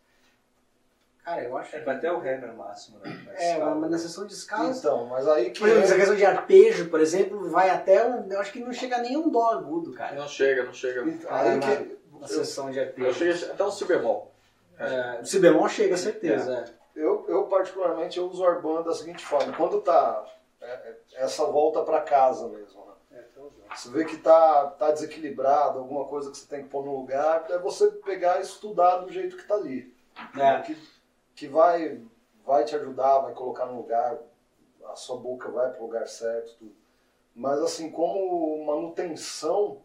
Cara, 1.24 1.44
eu 1.44 1.58
acho 1.58 1.76
É, 1.76 1.80
que. 1.80 1.86
vai 1.86 1.96
até 1.98 2.12
o 2.12 2.20
Ré 2.20 2.38
no 2.40 2.56
máximo, 2.56 3.00
né? 3.00 3.22
Mas, 3.26 3.40
É, 3.40 3.60
tá, 3.60 3.76
mas 3.76 3.92
na 3.92 3.98
seção 3.98 4.26
de 4.26 4.34
escalas. 4.34 4.80
Então, 4.80 5.06
mas 5.08 5.28
aí 5.28 5.52
que 5.52 5.60
Por 5.60 5.68
exemplo, 5.68 5.84
essa 5.84 5.94
é, 5.94 5.98
questão 5.98 6.16
de 6.16 6.26
arpejo, 6.26 6.90
por 6.90 7.00
exemplo, 7.02 7.50
vai 7.50 7.70
até 7.70 8.08
um. 8.08 8.32
Eu 8.32 8.40
acho 8.40 8.52
que 8.54 8.60
não 8.60 8.72
chega 8.74 8.98
nem 9.00 9.18
um 9.18 9.30
Dó 9.30 9.52
agudo, 9.52 9.92
cara. 9.92 10.16
Não 10.16 10.28
chega, 10.28 10.64
não 10.64 10.74
chega. 10.74 11.04
aí 11.30 11.58
na- 11.58 11.76
que 11.78 11.98
Na 12.20 12.28
seção 12.28 12.72
de 12.72 12.80
Eu 12.80 12.86
arpejo. 12.86 13.14
cheguei 13.14 13.50
até 13.52 13.64
um 13.64 13.70
si 13.70 13.86
bemol. 13.86 14.34
É, 14.80 15.20
o 15.22 15.26
si 15.26 15.40
bemol 15.40 15.68
chega, 15.68 15.98
certeza. 15.98 16.54
é. 16.74 16.78
Eu, 16.98 17.26
eu 17.28 17.44
particularmente, 17.44 18.18
eu 18.18 18.28
uso 18.28 18.42
o 18.42 18.46
Arban 18.46 18.82
da 18.82 18.92
seguinte 18.92 19.24
forma. 19.24 19.54
Quando 19.56 19.82
tá 19.82 20.26
é, 20.60 20.66
é, 20.66 20.98
essa 21.18 21.46
volta 21.46 21.84
para 21.84 22.02
casa 22.02 22.48
mesmo, 22.48 22.86
né? 22.86 23.20
É, 23.20 23.40
usando. 23.40 23.54
Você 23.76 23.90
vê 23.90 24.04
que 24.04 24.18
tá, 24.18 24.68
tá 24.72 24.92
desequilibrado, 24.92 25.78
alguma 25.78 26.06
coisa 26.06 26.32
que 26.32 26.38
você 26.38 26.48
tem 26.48 26.64
que 26.64 26.70
pôr 26.70 26.84
no 26.84 26.98
lugar, 26.98 27.46
é 27.52 27.60
você 27.60 27.92
pegar 27.92 28.40
e 28.40 28.42
estudar 28.42 28.98
do 28.98 29.12
jeito 29.12 29.38
que 29.38 29.48
tá 29.48 29.56
ali. 29.56 29.96
É. 30.36 30.62
Que, 30.62 30.78
que 31.36 31.48
vai, 31.48 32.02
vai 32.44 32.66
te 32.66 32.76
ajudar, 32.76 33.20
vai 33.20 33.34
colocar 33.34 33.68
no 33.68 33.78
lugar, 33.78 34.18
a 34.86 34.96
sua 34.96 35.18
boca 35.18 35.52
vai 35.52 35.70
pro 35.72 35.84
lugar 35.84 36.08
certo, 36.08 36.56
tudo. 36.58 36.76
Mas 37.36 37.60
assim, 37.60 37.92
como 37.92 38.66
manutenção, 38.66 39.84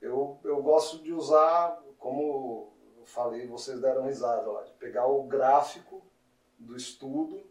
eu, 0.00 0.38
eu 0.42 0.62
gosto 0.62 1.02
de 1.02 1.12
usar, 1.12 1.78
como 1.98 2.72
eu 3.00 3.06
falei, 3.06 3.46
vocês 3.46 3.80
deram 3.80 4.04
risada 4.04 4.48
lá, 4.50 4.62
de 4.62 4.72
pegar 4.74 5.06
o 5.06 5.22
gráfico 5.24 6.02
do 6.58 6.76
estudo 6.76 7.42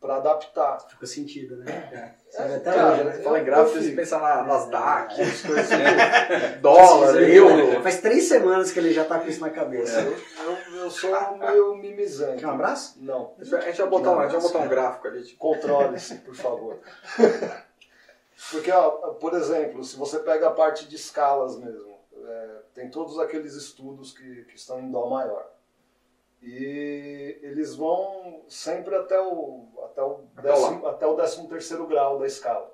para 0.00 0.16
adaptar. 0.16 0.80
Ficou 0.88 1.06
sentido, 1.06 1.56
né? 1.56 2.14
Você 2.30 2.42
É, 2.42 2.48
vai 2.48 2.56
até 2.56 2.72
cara, 2.72 2.92
hoje, 2.92 3.04
né? 3.04 3.12
Fala 3.22 3.40
em 3.40 3.44
gráfico, 3.44 3.78
você 3.82 3.90
pensa 3.92 4.18
na 4.18 4.42
Nasdaq, 4.44 5.20
É. 5.20 5.24
as 5.24 5.42
coisas 5.42 5.72
assim, 5.72 6.60
dólar, 6.60 7.22
euro. 7.22 7.82
Faz 7.82 8.00
três 8.00 8.24
semanas 8.28 8.72
que 8.72 8.78
ele 8.78 8.92
já 8.92 9.04
tá 9.04 9.18
com 9.18 9.28
isso 9.28 9.40
na 9.40 9.50
cabeça. 9.50 10.00
Eu, 10.00 10.12
eu, 10.44 10.76
eu 10.84 10.90
sou 10.90 11.10
meio 11.36 11.74
mimizante. 11.76 12.40
Quer 12.40 12.46
um 12.46 12.50
abraço? 12.52 12.96
Não. 13.02 13.34
A 13.38 13.44
gente 13.44 13.78
vai 13.78 13.88
botar, 13.88 14.10
um, 14.12 14.20
a 14.20 14.22
gente 14.28 14.32
vai 14.32 14.42
botar 14.42 14.58
um 14.60 14.68
gráfico 14.68 15.08
ali. 15.08 15.22
Tipo, 15.24 15.38
Controle-se, 15.38 16.14
por 16.16 16.34
favor. 16.34 16.78
Porque, 18.50 18.70
ó, 18.70 18.90
por 19.14 19.34
exemplo, 19.34 19.82
se 19.82 19.96
você 19.96 20.18
pega 20.20 20.48
a 20.48 20.52
parte 20.52 20.86
de 20.86 20.96
escalas 20.96 21.56
mesmo, 21.58 21.95
é, 22.24 22.62
tem 22.74 22.90
todos 22.90 23.18
aqueles 23.18 23.54
estudos 23.54 24.12
que, 24.12 24.44
que 24.44 24.56
estão 24.56 24.80
em 24.80 24.90
Dó 24.90 25.08
maior. 25.08 25.50
E 26.42 27.38
eles 27.42 27.74
vão 27.74 28.42
sempre 28.48 28.94
até 28.94 29.20
o, 29.20 29.66
até 29.84 30.02
o, 30.02 30.20
décimo, 30.34 30.86
até 30.86 31.06
o 31.06 31.16
décimo 31.16 31.48
terceiro 31.48 31.86
grau 31.86 32.18
da 32.18 32.26
escala. 32.26 32.72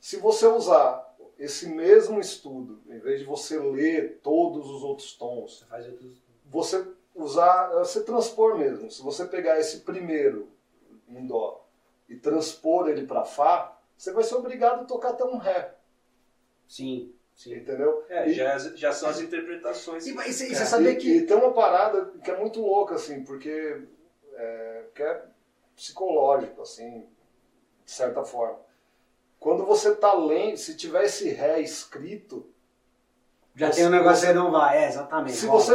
Se 0.00 0.16
você 0.16 0.46
usar 0.46 1.14
esse 1.38 1.68
mesmo 1.68 2.20
estudo, 2.20 2.80
em 2.88 2.98
vez 2.98 3.20
de 3.20 3.26
você 3.26 3.58
ler 3.58 4.20
todos 4.22 4.70
os 4.70 4.82
outros 4.82 5.14
tons, 5.14 5.58
Você 5.58 5.64
faz 5.66 5.88
outros. 5.88 6.22
você 6.44 6.86
usar, 7.14 7.68
você 7.70 8.02
transpor 8.02 8.56
mesmo. 8.56 8.90
Se 8.90 9.02
você 9.02 9.24
pegar 9.26 9.58
esse 9.58 9.80
primeiro 9.80 10.48
em 11.08 11.26
dó 11.26 11.64
e 12.08 12.16
transpor 12.16 12.88
ele 12.88 13.06
para 13.06 13.24
fá, 13.24 13.78
você 13.96 14.12
vai 14.12 14.24
ser 14.24 14.34
obrigado 14.36 14.82
a 14.82 14.84
tocar 14.84 15.10
até 15.10 15.24
um 15.24 15.36
ré, 15.36 15.74
Sim, 16.66 17.13
sim. 17.34 17.54
entendeu? 17.54 18.04
É, 18.08 18.28
E- 18.28 18.32
já, 18.34 18.58
já 18.58 18.92
são 18.92 19.08
as 19.08 19.20
interpretações. 19.20 20.06
E, 20.06 20.10
e 20.10 20.12
você, 20.14 20.48
e 20.48 20.52
É, 20.52 20.54
você 20.54 20.66
sabia 20.66 20.94
que. 20.96 21.16
E 21.18 21.26
tem 21.26 21.36
uma 21.36 21.52
parada 21.52 22.12
que 22.22 22.30
é 22.30 22.36
muito 22.38 22.60
louca, 22.60 22.94
assim, 22.94 23.22
porque 23.24 23.82
é, 24.36 24.84
que 24.94 25.02
é 25.02 25.22
psicológico, 25.76 26.62
assim, 26.62 27.06
de 27.84 27.90
certa 27.90 28.24
forma. 28.24 28.58
Quando 29.40 29.64
você 29.64 29.94
tá 29.94 30.14
lendo, 30.14 30.56
se 30.56 30.76
tiver 30.76 31.04
esse 31.04 31.28
ré 31.28 31.60
escrito, 31.60 32.46
Já 33.54 33.66
você- 33.70 33.80
tem 33.80 33.86
um 33.86 33.90
negócio 33.90 34.20
você- 34.20 34.26
que 34.28 34.32
não 34.32 34.50
vai. 34.50 34.78
É, 34.84 34.88
exatamente. 34.88 35.36
se 35.36 35.46
você, 35.46 35.74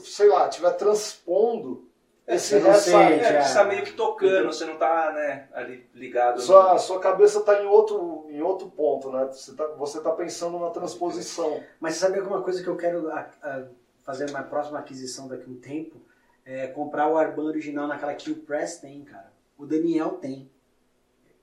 sei 0.00 0.28
lá, 0.28 0.48
estiver 0.48 0.70
transpondo, 0.72 1.89
esse 2.34 2.48
você 2.54 2.60
não 2.60 2.70
ré 2.70 2.78
sente. 2.78 3.24
É, 3.24 3.32
é. 3.36 3.42
você 3.42 3.54
tá 3.54 3.64
meio 3.64 3.84
que 3.84 3.92
tocando, 3.92 4.46
você 4.46 4.64
não 4.64 4.76
tá 4.76 5.12
né, 5.12 5.48
ali 5.52 5.86
ligado. 5.94 6.40
Sua, 6.40 6.72
no- 6.74 6.78
sua 6.78 7.00
cabeça 7.00 7.38
está 7.40 7.62
em 7.62 7.66
outro, 7.66 8.26
em 8.30 8.40
outro 8.40 8.68
ponto, 8.70 9.10
né? 9.12 9.26
Você 9.26 9.50
está 9.50 9.66
você 9.68 10.00
tá 10.00 10.10
pensando 10.12 10.58
na 10.58 10.70
transposição. 10.70 11.62
Mas 11.78 11.94
você 11.94 12.00
sabia 12.00 12.22
que 12.22 12.28
uma 12.28 12.42
coisa 12.42 12.62
que 12.62 12.68
eu 12.68 12.76
quero 12.76 13.10
a- 13.10 13.30
a- 13.42 13.64
fazer 14.02 14.30
na 14.30 14.42
próxima 14.42 14.78
aquisição 14.78 15.28
daqui 15.28 15.44
a 15.46 15.48
um 15.50 15.56
tempo 15.56 16.00
é 16.44 16.66
comprar 16.68 17.08
o 17.08 17.16
Arban 17.16 17.44
original 17.44 17.86
naquela 17.86 18.14
que 18.14 18.30
o 18.30 18.36
Press 18.36 18.78
tem, 18.78 19.02
cara. 19.04 19.30
O 19.58 19.66
Daniel 19.66 20.12
tem. 20.12 20.50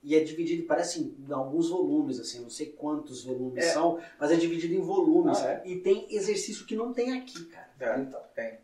E 0.02 0.14
é 0.14 0.20
dividido, 0.20 0.64
parece 0.64 1.00
em 1.18 1.32
alguns 1.32 1.70
volumes, 1.70 2.20
assim, 2.20 2.40
não 2.40 2.48
sei 2.50 2.66
quantos 2.66 3.24
volumes 3.24 3.64
É. 3.64 3.68
são, 3.72 3.98
mas 4.18 4.30
é 4.30 4.36
dividido 4.36 4.72
em 4.74 4.80
volumes. 4.80 5.38
Ah, 5.42 5.50
é? 5.54 5.62
E 5.64 5.80
tem 5.80 6.06
exercício 6.10 6.64
que 6.66 6.76
não 6.76 6.92
tem 6.92 7.18
aqui, 7.18 7.44
cara. 7.46 7.68
é, 7.80 8.00
Então, 8.00 8.20
tem. 8.34 8.58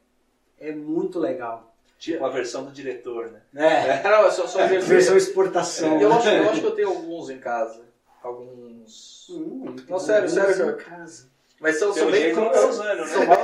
É 0.61 0.73
muito 0.73 1.19
legal. 1.19 1.74
Tipo 1.99 2.25
a 2.25 2.29
versão 2.29 2.65
do 2.65 2.73
diretor, 2.73 3.31
né? 3.31 3.41
É, 3.57 4.01
é 4.07 4.31
só, 4.31 4.47
só 4.47 4.59
versão 4.67 4.77
exercício. 4.77 5.17
exportação. 5.17 6.01
Eu 6.01 6.13
acho, 6.13 6.29
eu 6.29 6.51
acho 6.51 6.61
que 6.61 6.67
eu 6.67 6.75
tenho 6.75 6.89
alguns 6.89 7.31
em 7.31 7.39
casa. 7.39 7.83
Alguns. 8.23 9.27
Hum, 9.31 9.77
Não, 9.89 9.99
sério, 9.99 10.29
sério, 10.29 10.71
em 10.71 10.77
casa. 10.77 11.29
Mas 11.61 11.79
são, 11.79 11.93
são 11.95 12.11
bem. 12.11 12.35
tá 12.35 12.67
usando, 12.67 13.07
são 13.07 13.21
né? 13.21 13.37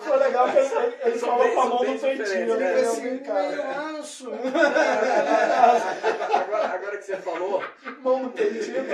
Foi 0.00 0.16
legal 0.18 0.50
que 0.50 0.58
ele, 0.58 0.94
ele 1.04 1.18
São 1.18 1.28
falou 1.30 1.48
com 1.54 1.60
a 1.60 1.66
mão 1.66 1.84
no 1.84 1.98
peitinho. 1.98 2.48
Eu 2.48 2.56
né? 2.58 2.66
falei 2.66 2.84
Assim, 2.84 3.18
cara, 3.18 3.48
meio 3.48 3.98
ancho. 3.98 4.30
agora, 6.34 6.66
agora 6.66 6.98
que 6.98 7.04
você 7.04 7.16
falou, 7.16 7.64
mão 8.02 8.22
no 8.24 8.30
peitinho. 8.30 8.84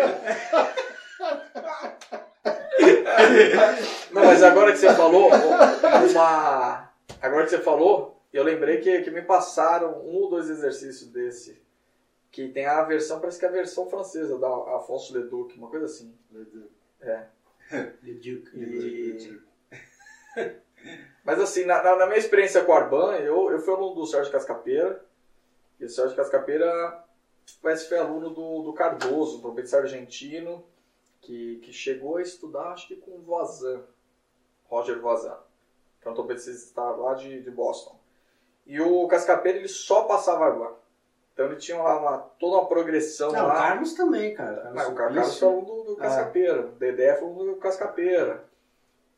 Não, 4.12 4.24
mas 4.24 4.42
agora 4.42 4.72
que 4.72 4.78
você 4.78 4.92
falou, 4.94 5.30
uma. 6.10 6.89
Agora 7.20 7.44
que 7.44 7.50
você 7.50 7.58
falou, 7.58 8.16
eu 8.32 8.42
lembrei 8.42 8.80
que, 8.80 9.02
que 9.02 9.10
me 9.10 9.22
passaram 9.22 10.00
um 10.00 10.14
ou 10.16 10.30
dois 10.30 10.48
exercícios 10.48 11.10
desse. 11.10 11.60
Que 12.30 12.48
tem 12.48 12.64
a 12.66 12.82
versão, 12.84 13.18
parece 13.20 13.38
que 13.38 13.44
é 13.44 13.48
a 13.48 13.52
versão 13.52 13.88
francesa 13.90 14.38
da 14.38 14.48
Afonso 14.76 15.12
Leduc, 15.12 15.56
uma 15.58 15.68
coisa 15.68 15.86
assim. 15.86 16.14
É. 17.00 17.26
Le 18.02 18.14
Duc. 18.14 18.50
E... 18.56 19.40
Mas 21.24 21.38
assim, 21.40 21.64
na, 21.64 21.82
na- 21.82 21.96
na 21.96 22.06
minha 22.06 22.18
experiência 22.18 22.64
com 22.64 22.72
o 22.72 22.74
Arban, 22.74 23.16
eu, 23.16 23.50
eu 23.50 23.58
fui 23.60 23.74
aluno 23.74 23.94
do 23.96 24.06
Sérgio 24.06 24.32
Cascapeira. 24.32 25.04
E 25.78 25.84
o 25.84 25.88
Sérgio 25.88 26.16
Cascapeira 26.16 27.04
parece 27.60 27.82
que 27.84 27.88
foi 27.90 27.98
aluno 27.98 28.30
do, 28.30 28.62
do 28.62 28.72
Cardoso, 28.72 29.38
um 29.38 29.40
trompetista 29.42 29.78
argentino, 29.78 30.64
que, 31.20 31.56
que 31.62 31.72
chegou 31.72 32.16
a 32.16 32.22
estudar, 32.22 32.72
acho 32.72 32.86
que 32.88 32.96
com 32.96 33.10
o 33.12 33.22
Voisin, 33.22 33.82
Roger 34.66 35.00
Voisin, 35.00 35.32
que 36.00 36.08
é 36.08 36.10
um 36.10 36.14
trompetista 36.14 36.80
lá 36.82 37.14
de, 37.14 37.42
de 37.42 37.50
Boston. 37.50 37.96
E 38.66 38.80
o 38.80 39.06
Cascapeira, 39.08 39.58
ele 39.58 39.68
só 39.68 40.04
passava 40.04 40.44
Arban. 40.46 40.72
Então 41.32 41.46
ele 41.46 41.56
tinha 41.56 41.80
lá 41.82 41.98
uma, 41.98 42.18
toda 42.38 42.56
uma 42.58 42.66
progressão 42.66 43.32
Não, 43.32 43.44
o 43.44 43.48
lá. 43.48 43.54
Carlos 43.54 43.94
também, 43.94 44.34
cara. 44.34 44.70
Mas 44.74 44.88
o. 44.88 44.94
Carlos 44.94 45.38
foi 45.38 45.48
aluno 45.48 45.66
do, 45.66 45.84
do 45.84 45.92
Ah. 45.98 46.02
Cascapeira, 46.02 46.60
o 46.66 46.72
Dedé 46.72 47.14
foi 47.16 47.28
aluno 47.28 47.54
do 47.54 47.60
Cascapeira. 47.60 48.44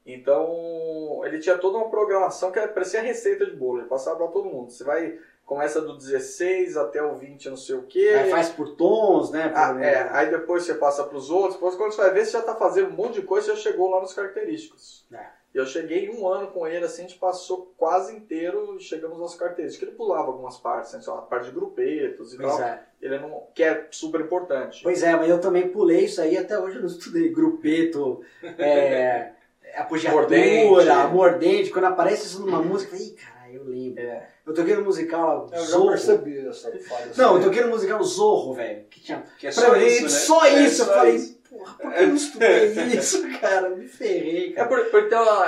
Então, 0.04 1.22
ele 1.24 1.38
tinha 1.38 1.56
toda 1.58 1.78
uma 1.78 1.88
programação 1.90 2.50
que 2.50 2.60
parecia 2.68 3.00
receita 3.00 3.46
de 3.46 3.54
bolo, 3.56 3.80
ele 3.80 3.88
passava 3.88 4.16
pra 4.16 4.26
todo 4.28 4.48
mundo. 4.48 4.70
Você 4.70 4.82
vai, 4.84 5.18
começa 5.44 5.80
do 5.80 5.96
16 5.96 6.76
até 6.76 7.02
o 7.02 7.14
20, 7.16 7.50
não 7.50 7.56
sei 7.56 7.76
o 7.76 7.82
quê. 7.82 8.08
Aí 8.20 8.30
faz 8.30 8.48
por 8.50 8.74
tons, 8.76 9.30
né? 9.30 9.48
por- 9.48 9.58
Ah, 9.58 9.76
é, 9.84 10.08
aí 10.12 10.30
depois 10.30 10.64
você 10.64 10.74
passa 10.74 11.04
pros 11.04 11.30
outros, 11.30 11.54
depois 11.54 11.76
quando 11.76 11.92
você 11.92 12.00
vai 12.02 12.10
ver, 12.10 12.24
você 12.24 12.32
já 12.32 12.42
tá 12.42 12.54
fazendo 12.56 12.88
um 12.88 12.96
monte 12.96 13.14
de 13.20 13.22
coisa, 13.22 13.46
você 13.46 13.54
já 13.56 13.60
chegou 13.70 13.90
lá 13.90 14.00
nos 14.00 14.12
característicos. 14.12 15.06
É. 15.12 15.26
E 15.54 15.58
eu 15.58 15.66
cheguei 15.66 16.08
um 16.10 16.26
ano 16.26 16.46
com 16.48 16.66
ele, 16.66 16.84
assim, 16.84 17.04
a 17.04 17.06
gente 17.06 17.18
passou 17.18 17.72
quase 17.76 18.16
inteiro 18.16 18.76
e 18.78 18.80
chegamos 18.82 19.20
aos 19.20 19.34
característicos. 19.34 19.86
Ele 19.86 19.96
pulava 19.96 20.28
algumas 20.28 20.56
partes, 20.56 20.94
assim, 20.94 21.04
só 21.04 21.18
a 21.18 21.22
parte 21.22 21.46
de 21.46 21.50
grupetos 21.52 22.32
e 22.32 22.38
Pois 22.38 22.56
tal. 22.56 22.62
é. 22.62 22.82
Ele 23.02 23.18
não, 23.18 23.42
que 23.54 23.62
é 23.62 23.86
super 23.90 24.20
importante. 24.22 24.80
Pois 24.82 25.02
é, 25.02 25.14
mas 25.14 25.28
eu 25.28 25.40
também 25.40 25.68
pulei 25.68 26.06
isso 26.06 26.22
aí, 26.22 26.38
até 26.38 26.58
hoje 26.58 26.76
eu 26.76 26.80
não 26.82 26.88
estudei. 26.88 27.28
Grupeto, 27.30 28.22
é, 28.58 29.32
apogiatura, 29.76 30.22
Mordente. 30.22 31.12
mordente. 31.12 31.70
Quando 31.70 31.84
aparece 31.86 32.26
isso 32.26 32.40
numa 32.40 32.62
música, 32.62 32.94
eu 32.94 32.98
falei, 32.98 33.14
cara, 33.14 33.52
eu 33.52 33.64
lembro. 33.64 34.02
É. 34.02 34.28
Eu 34.46 34.54
toquei 34.54 34.74
no 34.74 34.84
musical 34.84 35.48
Eu 35.52 35.58
já 35.60 35.66
Zorro. 35.66 35.88
percebi 35.90 36.48
essa 36.48 36.70
falha. 36.78 37.10
Não, 37.16 37.36
eu 37.36 37.44
toquei 37.44 37.62
no 37.62 37.68
musical 37.68 38.02
Zorro, 38.02 38.54
velho. 38.54 38.84
Que 38.90 39.00
tinha 39.00 39.22
Que 39.38 39.46
é 39.48 39.52
pra 39.52 39.62
só 39.62 39.72
mim, 39.76 39.84
isso, 39.86 40.02
né? 40.04 40.08
só 40.08 40.44
É 40.46 40.62
isso. 40.64 40.76
só 40.84 40.90
eu 40.90 40.96
falei, 40.96 41.14
isso. 41.16 41.41
Porra, 41.58 41.74
por 41.74 41.92
que 41.92 42.02
eu 42.02 42.06
não 42.08 42.14
estudei 42.16 42.66
isso, 42.96 43.38
cara? 43.40 43.70
Me 43.70 43.86
ferrei, 43.88 44.50
É 44.50 44.52
cara. 44.54 44.68
por, 44.68 44.84
por- 44.86 45.02
então 45.04 45.22
a, 45.22 45.46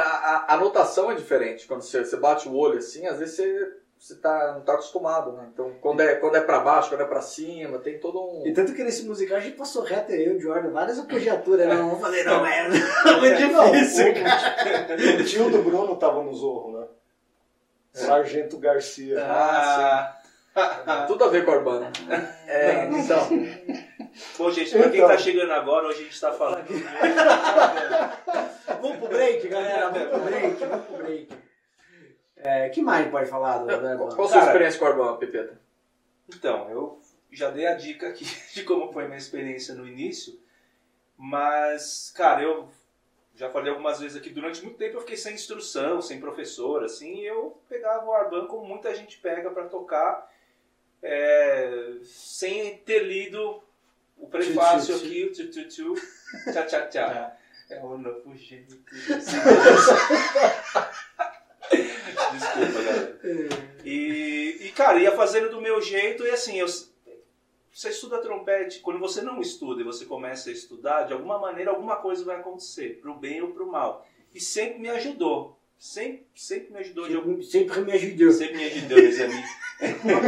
a, 0.48 0.54
a 0.54 0.56
notação 0.56 1.10
é 1.10 1.14
diferente. 1.14 1.66
Quando 1.66 1.82
você, 1.82 2.04
você 2.04 2.16
bate 2.16 2.48
o 2.48 2.54
olho 2.56 2.78
assim, 2.78 3.06
às 3.06 3.18
vezes 3.18 3.36
você, 3.36 3.72
você 3.98 4.14
tá, 4.16 4.52
não 4.54 4.60
tá 4.62 4.74
acostumado, 4.74 5.32
né? 5.32 5.48
Então 5.52 5.72
quando 5.80 6.00
é, 6.02 6.16
quando 6.16 6.36
é 6.36 6.40
pra 6.40 6.60
baixo, 6.60 6.90
quando 6.90 7.00
é 7.00 7.06
pra 7.06 7.20
cima, 7.22 7.78
tem 7.78 7.98
todo 7.98 8.20
um. 8.20 8.46
E 8.46 8.52
tanto 8.52 8.74
que 8.74 8.84
nesse 8.84 9.04
musical 9.04 9.38
a 9.38 9.40
gente 9.40 9.56
passou 9.56 9.82
reto, 9.82 10.12
eu 10.12 10.34
e 10.34 10.36
o 10.36 10.40
Jordan, 10.40 10.70
várias 10.70 10.98
apogiaturas. 10.98 11.66
Não, 11.68 11.90
vou 11.90 12.00
fazer, 12.00 12.24
não, 12.24 12.44
é 12.46 12.68
muito 12.68 13.52
Não, 13.52 13.70
difícil, 13.72 14.10
o- 14.10 14.14
cara. 14.14 14.96
O 15.20 15.24
tio 15.24 15.50
do 15.50 15.62
Bruno 15.62 15.96
tava 15.96 16.22
no 16.22 16.34
Zorro, 16.34 16.78
né? 16.80 16.86
Sargento 17.92 18.58
Garcia. 18.58 19.24
Ah, 19.24 20.16
Tudo 21.06 21.24
a 21.24 21.28
ver 21.28 21.44
com 21.44 21.50
a 21.50 21.54
Urbana. 21.56 21.92
É, 22.46 22.86
então. 22.86 23.28
Bom, 24.38 24.50
gente, 24.50 24.70
pra 24.70 24.88
quem 24.88 24.96
Então. 25.00 25.08
tá 25.08 25.18
chegando 25.18 25.52
agora, 25.52 25.88
hoje 25.88 26.00
a 26.00 26.04
gente 26.04 26.20
tá 26.20 26.32
falando. 26.32 26.64
Vamos 28.80 28.98
pro 28.98 29.08
break, 29.08 29.48
galera. 29.48 29.90
Vamos 29.90 30.08
pro 30.08 30.20
break, 30.20 30.64
vamos 30.64 30.86
pro 30.86 30.96
break. 30.98 31.28
É, 32.36 32.68
que 32.68 32.80
mais 32.82 33.10
pode 33.10 33.28
falar 33.28 33.58
do, 33.58 33.66
do 33.66 33.96
Qual, 33.98 34.14
qual 34.14 34.26
a 34.26 34.30
sua 34.30 34.38
Cara. 34.40 34.46
experiência 34.46 34.78
com 34.78 34.86
a 34.86 34.90
Urbana, 34.90 35.16
Pepeta? 35.16 35.60
Então, 36.28 36.70
eu 36.70 37.00
já 37.32 37.50
dei 37.50 37.66
a 37.66 37.74
dica 37.74 38.08
aqui 38.08 38.24
de 38.54 38.62
como 38.64 38.92
foi 38.92 39.06
minha 39.06 39.18
experiência 39.18 39.74
no 39.74 39.86
início, 39.88 40.38
mas, 41.16 42.12
cara, 42.14 42.42
eu 42.42 42.68
já 43.34 43.48
falei 43.50 43.70
algumas 43.70 43.98
vezes 44.00 44.16
aqui, 44.16 44.30
durante 44.30 44.62
muito 44.62 44.76
tempo 44.78 44.96
eu 44.96 45.00
fiquei 45.00 45.16
sem 45.16 45.34
instrução, 45.34 46.00
sem 46.02 46.20
professor, 46.20 46.84
assim, 46.84 47.14
e 47.16 47.26
eu 47.26 47.58
pegava 47.68 48.04
o 48.04 48.12
Arban 48.12 48.46
como 48.46 48.64
muita 48.66 48.94
gente 48.94 49.18
pega 49.18 49.50
para 49.50 49.64
tocar, 49.64 50.30
é, 51.04 51.98
sem 52.02 52.78
ter 52.78 53.00
lido 53.00 53.62
o 54.16 54.26
prefácio 54.26 54.96
aqui, 54.96 55.24
o 55.24 55.32
tchu, 55.32 55.50
tchu, 55.50 55.68
tchu, 55.68 55.94
tchá, 56.50 56.64
tchá, 56.64 56.86
tchá. 56.86 57.36
É 57.70 57.78
o 57.80 57.98
novo 57.98 58.34
jeito. 58.36 58.76
Desculpa, 59.06 59.52
galera. 62.82 63.14
E, 63.84 64.56
e, 64.60 64.72
cara, 64.72 64.98
ia 64.98 65.12
fazendo 65.12 65.50
do 65.50 65.60
meu 65.60 65.80
jeito 65.80 66.24
e 66.24 66.30
assim, 66.30 66.58
eu, 66.58 66.66
você 66.66 67.90
estuda 67.90 68.22
trompete, 68.22 68.80
quando 68.80 68.98
você 68.98 69.20
não 69.20 69.40
estuda 69.40 69.82
e 69.82 69.84
você 69.84 70.06
começa 70.06 70.48
a 70.48 70.52
estudar, 70.52 71.02
de 71.02 71.12
alguma 71.12 71.38
maneira 71.38 71.70
alguma 71.70 71.96
coisa 71.96 72.24
vai 72.24 72.36
acontecer, 72.36 72.98
pro 73.00 73.14
bem 73.14 73.42
ou 73.42 73.52
pro 73.52 73.70
mal. 73.70 74.06
E 74.34 74.40
sempre 74.40 74.78
me 74.78 74.88
ajudou. 74.88 75.58
Sempre, 75.84 76.24
sempre 76.34 76.72
me 76.72 76.78
ajudou 76.78 77.06
de 77.06 77.14
algum. 77.14 77.42
Sempre 77.42 77.82
me 77.82 77.92
ajudou. 77.92 78.32
Sempre 78.32 78.56
me 78.56 78.64
ajudou, 78.64 78.96
meus 78.96 79.20
amigos. 79.20 79.50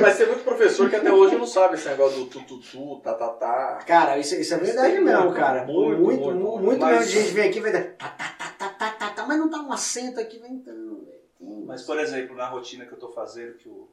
Mas 0.02 0.18
tem 0.18 0.26
muito 0.26 0.44
professor 0.44 0.90
que 0.90 0.96
até 0.96 1.10
hoje 1.10 1.34
não 1.34 1.46
sabe 1.46 1.76
esse 1.76 1.88
negócio 1.88 2.18
do 2.18 2.26
tututu, 2.26 3.00
tá, 3.00 3.14
tá, 3.14 3.28
tá. 3.30 3.78
Cara, 3.86 4.18
isso, 4.18 4.34
isso 4.34 4.52
é 4.52 4.58
verdade 4.58 5.00
mesmo, 5.00 5.22
muito, 5.22 5.34
cara. 5.36 5.64
muito, 5.64 5.98
Muito, 5.98 6.02
muito, 6.02 6.24
muito, 6.34 6.62
muito. 6.62 6.84
mesmo 6.84 6.96
Mas- 6.98 7.10
de 7.10 7.18
gente 7.22 7.32
vem 7.32 7.48
aqui 7.48 7.56
e 7.58 7.62
vai 7.62 7.72
dar. 7.72 7.84
Tá, 9.14 9.24
mas 9.26 9.38
não 9.38 9.48
tá 9.48 9.62
um 9.62 9.72
acento 9.72 10.20
aqui 10.20 10.38
ventando, 10.38 11.06
velho. 11.06 11.20
Tem- 11.38 11.64
Mas, 11.64 11.82
por 11.84 11.98
exemplo, 11.98 12.36
na 12.36 12.46
rotina 12.48 12.84
que 12.84 12.92
eu 12.92 12.98
tô 12.98 13.08
fazendo, 13.12 13.54
que 13.54 13.66
o. 13.66 13.88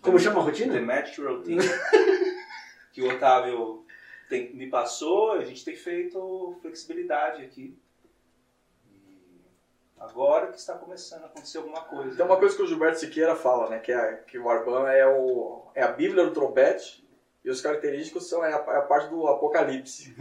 Como 0.00 0.16
chama 0.16 0.38
a 0.40 0.44
rotina? 0.44 0.74
The 0.74 0.80
Magic 0.80 1.20
Routine, 1.20 1.58
que 2.92 3.02
o 3.02 3.08
Otávio 3.12 3.84
tem- 4.28 4.54
me 4.54 4.68
passou, 4.70 5.32
a 5.32 5.44
gente 5.44 5.64
tem 5.64 5.74
feito 5.74 6.56
flexibilidade 6.62 7.42
aqui. 7.42 7.76
Agora 10.02 10.48
que 10.48 10.58
está 10.58 10.74
começando 10.74 11.22
a 11.22 11.26
acontecer 11.26 11.58
alguma 11.58 11.80
coisa. 11.82 12.16
Tem 12.16 12.26
uma 12.26 12.36
coisa 12.36 12.56
que 12.56 12.62
o 12.62 12.66
Gilberto 12.66 12.98
Siqueira 12.98 13.36
fala, 13.36 13.68
né? 13.70 13.78
Que, 13.78 13.92
é, 13.92 14.14
que 14.26 14.38
o 14.38 14.48
Arban 14.50 14.88
é, 14.90 15.06
o, 15.06 15.62
é 15.74 15.82
a 15.82 15.92
Bíblia 15.92 16.24
do 16.24 16.32
trompete 16.32 17.06
e 17.44 17.50
os 17.50 17.60
característicos 17.60 18.28
são 18.28 18.44
é 18.44 18.52
a, 18.52 18.56
é 18.56 18.76
a 18.78 18.82
parte 18.82 19.08
do 19.10 19.26
Apocalipse. 19.28 20.14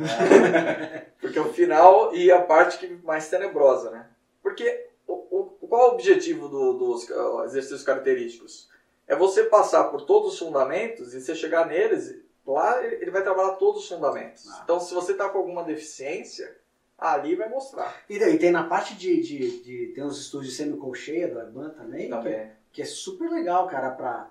Porque 1.20 1.38
é 1.38 1.42
o 1.42 1.52
final 1.54 2.14
e 2.16 2.32
a 2.32 2.42
parte 2.42 2.78
que 2.78 2.88
mais 3.04 3.28
tenebrosa, 3.30 3.90
né? 3.92 4.08
Porque 4.42 4.88
o, 5.08 5.14
o- 5.62 5.68
qual 5.68 5.82
é 5.82 5.90
o 5.90 5.94
objetivo 5.94 6.48
do- 6.48 6.74
dos 6.74 7.10
uh, 7.10 7.44
exercícios 7.46 7.84
característicos? 7.84 8.70
É 9.08 9.16
você 9.16 9.44
passar 9.46 9.86
por 9.86 10.02
todos 10.04 10.34
os 10.34 10.40
fundamentos 10.40 11.14
e 11.14 11.22
você 11.22 11.34
chegar 11.36 11.66
neles, 11.68 12.16
lá 12.46 12.84
ele 12.84 12.96
ele 13.02 13.12
vai 13.12 13.24
trabalhar 13.24 13.54
todos 13.56 13.84
os 13.84 13.90
fundamentos. 13.90 14.48
Ah. 14.50 14.62
Então, 14.64 14.80
se 14.80 14.94
você 14.94 15.12
está 15.14 15.28
com 15.30 15.38
alguma 15.40 15.64
deficiência, 15.64 16.56
ali 17.02 17.36
vai 17.36 17.50
mostrar. 17.50 17.94
E 18.08 18.20
daí, 18.20 18.38
tem 18.38 18.52
na 18.52 18.64
parte 18.64 18.94
de, 18.96 19.22
de, 19.22 19.64
de. 19.64 19.88
Tem 19.88 20.04
uns 20.04 20.20
estudos 20.20 20.48
de 20.48 20.54
semicolcheia 20.54 21.28
do 21.28 21.40
Arban 21.40 21.70
também, 21.72 22.10
Também. 22.10 22.34
Que, 22.34 22.48
que 22.74 22.82
é 22.84 22.86
super 22.86 23.30
legal, 23.30 23.68
cara, 23.68 23.90
pra. 23.90 24.30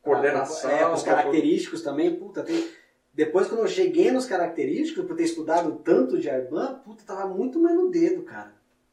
Coordenação. 0.00 0.70
pra- 0.70 0.78
é, 0.78 0.86
os 0.92 1.02
pra- 1.02 1.14
característicos 1.16 1.82
também, 1.82 2.14
puta, 2.14 2.42
tem. 2.42 2.66
Depois 3.14 3.46
quando 3.46 3.60
eu 3.60 3.68
cheguei 3.68 4.10
nos 4.10 4.24
característicos, 4.24 5.04
por 5.04 5.14
ter 5.16 5.24
estudado 5.24 5.80
tanto 5.84 6.18
de 6.18 6.30
Arban, 6.30 6.80
puta, 6.84 7.04
tava 7.04 7.26
muito 7.28 7.60
mais 7.60 7.76
no 7.76 7.90
dedo, 7.90 8.22
cara. 8.22 8.52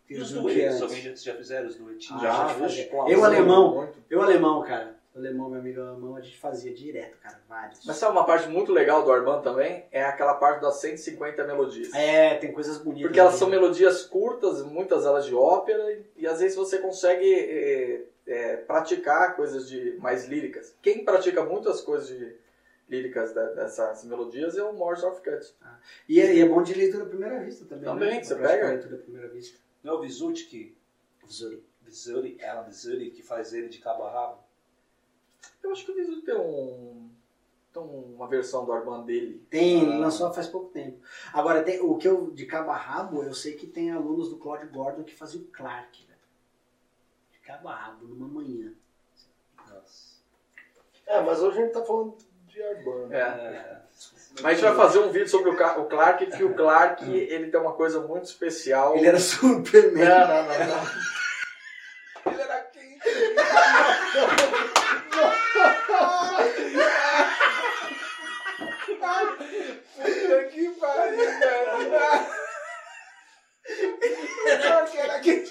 E 0.10 0.16
os 0.18 0.32
do 0.32 0.40
que 0.46 0.54
duetos? 0.56 0.66
antes. 0.66 0.82
Alguém 0.82 1.02
já, 1.02 1.16
já 1.16 1.36
fizeram 1.36 1.68
os 1.68 1.76
duetinhos? 1.76 2.24
Ah, 2.24 2.56
Já, 2.60 2.68
já 2.68 2.86
com 2.90 3.08
Eu, 3.10 3.24
alemão. 3.24 3.76
muito. 3.76 3.94
Eu 4.10 4.22
alemão, 4.22 4.62
cara. 4.64 4.99
Alemão, 5.20 5.50
meu 5.50 5.60
amigo 5.60 5.82
alemão, 5.82 6.16
a 6.16 6.22
gente 6.22 6.38
fazia 6.38 6.74
direto, 6.74 7.18
cara, 7.18 7.40
vários. 7.48 7.86
Mas 7.86 7.98
sabe 7.98 8.14
uma 8.14 8.26
parte 8.26 8.48
muito 8.48 8.72
legal 8.72 9.04
do 9.04 9.12
Arban 9.12 9.42
também? 9.42 9.86
É 9.92 10.04
aquela 10.04 10.34
parte 10.36 10.62
das 10.62 10.76
150 10.82 11.44
melodias. 11.46 11.94
É, 11.94 12.36
tem 12.36 12.52
coisas 12.52 12.78
bonitas. 12.78 13.04
Porque 13.08 13.20
elas 13.20 13.34
ali, 13.34 13.40
são 13.40 13.50
né? 13.50 13.58
melodias 13.58 14.04
curtas, 14.04 14.64
muitas 14.64 15.06
elas 15.06 15.26
de 15.26 15.36
ópera, 15.36 15.92
e, 15.92 16.06
e 16.18 16.28
às 16.28 16.40
vezes 16.40 16.56
você 16.56 16.80
consegue 16.80 17.26
é, 17.34 18.04
é, 18.26 18.58
praticar 18.58 19.36
coisas 19.36 19.68
de 19.70 19.98
mais 20.00 20.26
líricas. 20.26 20.76
Quem 20.82 21.04
pratica 21.04 21.44
muitas 21.44 21.82
coisas 21.82 22.08
de 22.08 22.36
líricas 22.88 23.34
da- 23.34 23.52
dessas 23.54 24.04
melodias 24.06 24.58
é 24.58 24.64
o 24.64 24.74
Morse 24.74 25.06
of 25.06 25.22
Cut. 25.22 25.54
E 26.08 26.20
é, 26.20 26.34
e 26.34 26.42
é 26.42 26.48
bom 26.48 26.64
de 26.64 26.74
leitura 26.74 27.04
à 27.04 27.08
primeira 27.08 27.40
vista 27.40 27.66
também. 27.66 27.84
Também, 27.86 28.16
né? 28.16 28.24
você 28.24 28.36
pega. 28.36 28.70
leitura 28.70 28.96
à 28.96 29.00
primeira 29.00 29.28
vista. 29.28 29.60
Não 29.84 29.94
é 29.94 29.96
o 29.98 30.02
Visuti 30.02 30.46
que. 30.46 30.76
Zuri. 31.32 31.64
Visuti, 31.84 32.38
é 32.40 32.50
a 32.50 32.62
Visuti 32.62 33.12
que 33.12 33.22
faz 33.22 33.54
ele 33.54 33.68
de 33.70 33.78
cabo 33.78 34.04
a 34.04 34.12
rabo? 34.12 34.49
Eu 35.64 35.72
acho 35.72 35.86
que 35.86 35.92
o 35.92 35.96
Visu 35.96 36.22
tem 36.22 36.36
um. 36.36 37.10
Tem 37.72 37.82
uma 37.84 38.28
versão 38.28 38.66
do 38.66 38.72
Arban 38.74 39.04
dele. 39.04 39.46
Tem, 39.50 39.82
Ah. 39.82 39.84
ele 39.84 39.98
lançou 40.00 40.34
faz 40.34 40.48
pouco 40.48 40.70
tempo. 40.72 41.00
Agora, 41.32 41.62
tem, 41.64 41.80
o 41.82 41.98
que 41.98 42.08
eu, 42.08 42.32
de 42.32 42.46
cabo 42.48 42.72
a 42.72 42.76
rabo, 42.76 43.24
eu 43.24 43.34
sei 43.34 43.54
que 43.54 43.68
tem 43.68 43.92
alunos 43.92 44.30
do 44.30 44.38
Claude 44.38 44.66
Gordon 44.68 45.04
que 45.04 45.16
faziam 45.16 45.44
Clark, 45.54 46.04
velho. 46.06 46.20
De 47.32 47.40
cabo 47.40 47.68
a 47.70 47.76
rabo, 47.76 48.08
numa 48.08 48.28
manhã. 48.28 48.74
Nossa. 49.68 50.18
É, 51.06 51.22
mas 51.22 51.42
hoje 51.42 51.60
a 51.60 51.62
gente 51.64 51.74
tá 51.74 51.84
falando 51.84 52.18
de 52.48 52.62
Arban. 52.64 53.08
né? 53.08 53.18
É. 53.20 53.22
É. 53.22 53.80
Mas 54.42 54.46
a 54.46 54.54
gente 54.54 54.62
vai 54.64 54.76
fazer 54.76 55.00
um 55.00 55.12
vídeo 55.12 55.28
sobre 55.30 55.50
o, 55.50 55.54
o 55.54 55.86
Clark, 55.86 56.26
que 56.26 56.44
o 56.44 56.56
Clark 56.56 57.04
ele 57.12 57.52
tem 57.52 57.60
uma 57.60 57.74
coisa 57.74 58.00
muito 58.00 58.26
especial. 58.26 58.96
Ele 58.96 59.08
era 59.08 59.20
Superman. 59.20 60.06
Não, 60.06 60.28
não, 60.28 60.44
não, 60.48 60.68
não. 60.68 60.90
Ele 62.34 62.42
era 62.42 62.62
quem? 62.64 62.98
que 70.50 70.70
pariu, 70.80 71.18
velho. 71.18 72.00
Aquela 74.82 75.20
que. 75.20 75.44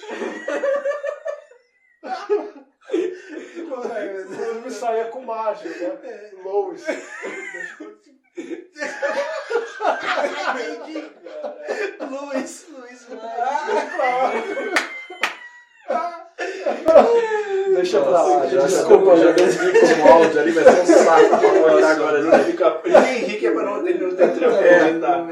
Inclusive 3.57 4.71
saía 4.71 5.05
com 5.07 5.21
mágica, 5.23 5.95
né? 5.95 6.31
Lois. 6.43 6.85
Lá. 18.11 18.47
Já, 18.47 18.63
Desculpa, 18.63 19.17
já, 19.17 19.31
um 19.31 19.35
bico 19.35 19.97
no 19.99 20.13
áudio 20.13 20.41
ali, 20.41 20.51
vai 20.53 20.65
ser 20.65 20.81
um 20.81 20.87
saco 21.05 21.29
pra 21.39 21.39
cortar 21.61 21.91
agora. 21.91 22.19
Agora 22.19 22.45
fica. 22.45 22.81
Henrique 22.87 23.47
é 23.47 23.51
pra 23.51 23.63
não 23.63 23.85
ter, 23.85 24.01
não 24.01 24.15
ter 24.15 24.29
trampo. 24.35 24.57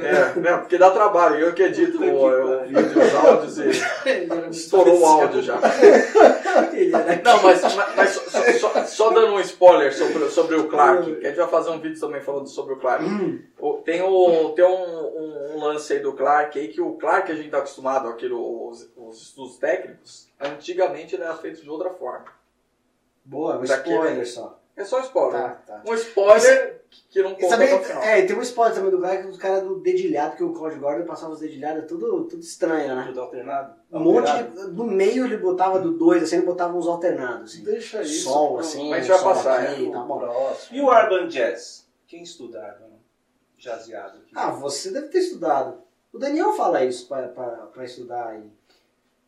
É? 0.01 0.33
É, 0.49 0.57
porque 0.59 0.79
dá 0.79 0.91
trabalho. 0.91 1.37
Eu 1.37 1.53
que 1.55 1.63
edito 1.63 2.03
o, 2.03 2.05
o 2.05 2.65
vídeo, 2.67 3.03
os 3.03 3.15
áudios 3.15 3.59
e 3.59 3.71
estourou 4.51 5.01
o 5.01 5.07
áudio 5.07 5.43
já. 5.43 5.59
Ele 6.73 6.91
Não, 7.23 7.43
mas, 7.43 7.63
mas 7.97 8.11
só, 8.11 8.71
só- 8.71 8.85
só- 8.85 9.11
dando 9.11 9.35
um 9.35 9.41
spoiler 9.41 9.95
sobre, 9.95 10.29
sobre 10.31 10.57
o 10.57 10.69
Clark, 10.69 11.17
que 11.17 11.27
a 11.27 11.29
gente 11.31 11.39
vai 11.39 11.49
fazer 11.49 11.71
um 11.71 11.81
vídeo 11.81 11.99
também 12.01 12.21
falando 12.21 12.49
sobre 12.49 12.75
o 12.75 12.77
Clark. 12.79 13.05
O- 13.59 13.75
Tem, 13.85 14.03
o, 14.03 14.51
tem 14.51 14.65
um, 14.65 14.69
um- 14.71 15.55
um 15.57 15.61
lance 15.65 15.93
aí 15.93 15.99
do 16.01 16.13
Clark 16.13 16.59
aí, 16.59 16.69
que 16.69 16.81
o 16.81 16.93
Clark 16.95 17.31
a 17.31 17.35
gente 17.35 17.51
tá 17.51 17.59
acostumado, 17.59 18.09
aquilo, 18.09 18.69
os, 18.69 18.89
os 18.97 19.23
estudos 19.23 19.57
técnicos, 19.59 20.29
antigamente 20.41 21.15
ele 21.15 21.25
era 21.25 21.35
feito 21.35 21.63
de 21.63 21.71
outra 21.71 21.91
forma. 21.91 22.25
Boa, 23.27 23.59
um 23.59 23.65
spoiler 23.65 24.27
só. 24.27 24.59
É 24.77 24.85
só 24.85 25.01
spoiler. 25.01 25.41
Tá, 25.41 25.49
tá. 25.67 25.83
Um 25.87 25.95
spoiler 25.95 26.83
que- 26.91 27.03
que 27.11 27.23
não 27.23 27.31
E 27.33 27.35
conta 27.41 27.57
o 27.57 27.83
final. 27.85 28.03
é, 28.03 28.21
e 28.21 28.27
tem 28.27 28.37
um 28.37 28.43
spoiler 28.43 28.75
também 28.75 28.91
do 28.91 29.01
cara, 29.01 29.17
que 29.23 29.27
os 29.29 29.39
caras 29.39 29.63
do 29.65 29.81
dedilhado, 29.81 30.37
que 30.37 30.45
o 30.45 30.53
Claude 30.53 30.79
Gordon 30.79 31.05
passava 31.07 31.33
os 31.33 31.41
dedilhados, 31.41 31.87
tudo, 31.89 32.25
tudo 32.25 32.41
estranho, 32.43 32.95
né? 32.95 33.05
Tudo 33.07 33.21
alternado? 33.23 33.75
Um 33.91 34.01
monte, 34.01 34.29
Alterado? 34.29 34.73
no 34.73 34.85
meio 34.85 35.25
ele 35.25 35.39
botava 35.39 35.79
do 35.81 35.93
dois, 35.97 36.23
assim, 36.23 36.37
ele 36.37 36.47
botava 36.47 36.77
uns 36.77 36.87
alternados, 36.87 37.53
assim. 37.55 37.65
Deixa 37.65 38.03
isso. 38.03 38.25
Sol, 38.25 38.59
assim, 38.59 38.91
Mas 38.91 38.99
a 39.11 39.15
gente 39.15 39.25
vai 39.25 39.35
passar, 39.35 39.61
aqui, 39.61 39.89
é. 39.89 39.91
tá 39.93 40.01
bom. 40.01 40.19
Próximo. 40.19 40.77
E 40.77 40.81
o 40.81 40.87
Urban 40.89 41.29
Jazz? 41.29 41.87
Quem 42.07 42.23
estuda 42.23 42.59
Urban 42.61 42.97
Jazzeado 43.59 44.19
aqui? 44.19 44.33
Ah, 44.35 44.51
você 44.51 44.91
deve 44.91 45.09
ter 45.09 45.19
estudado. 45.19 45.79
O 46.13 46.19
Daniel 46.19 46.53
fala 46.53 46.85
isso 46.85 47.09
pra, 47.09 47.29
pra, 47.29 47.45
pra 47.73 47.85
estudar 47.85 48.29
aí. 48.29 48.51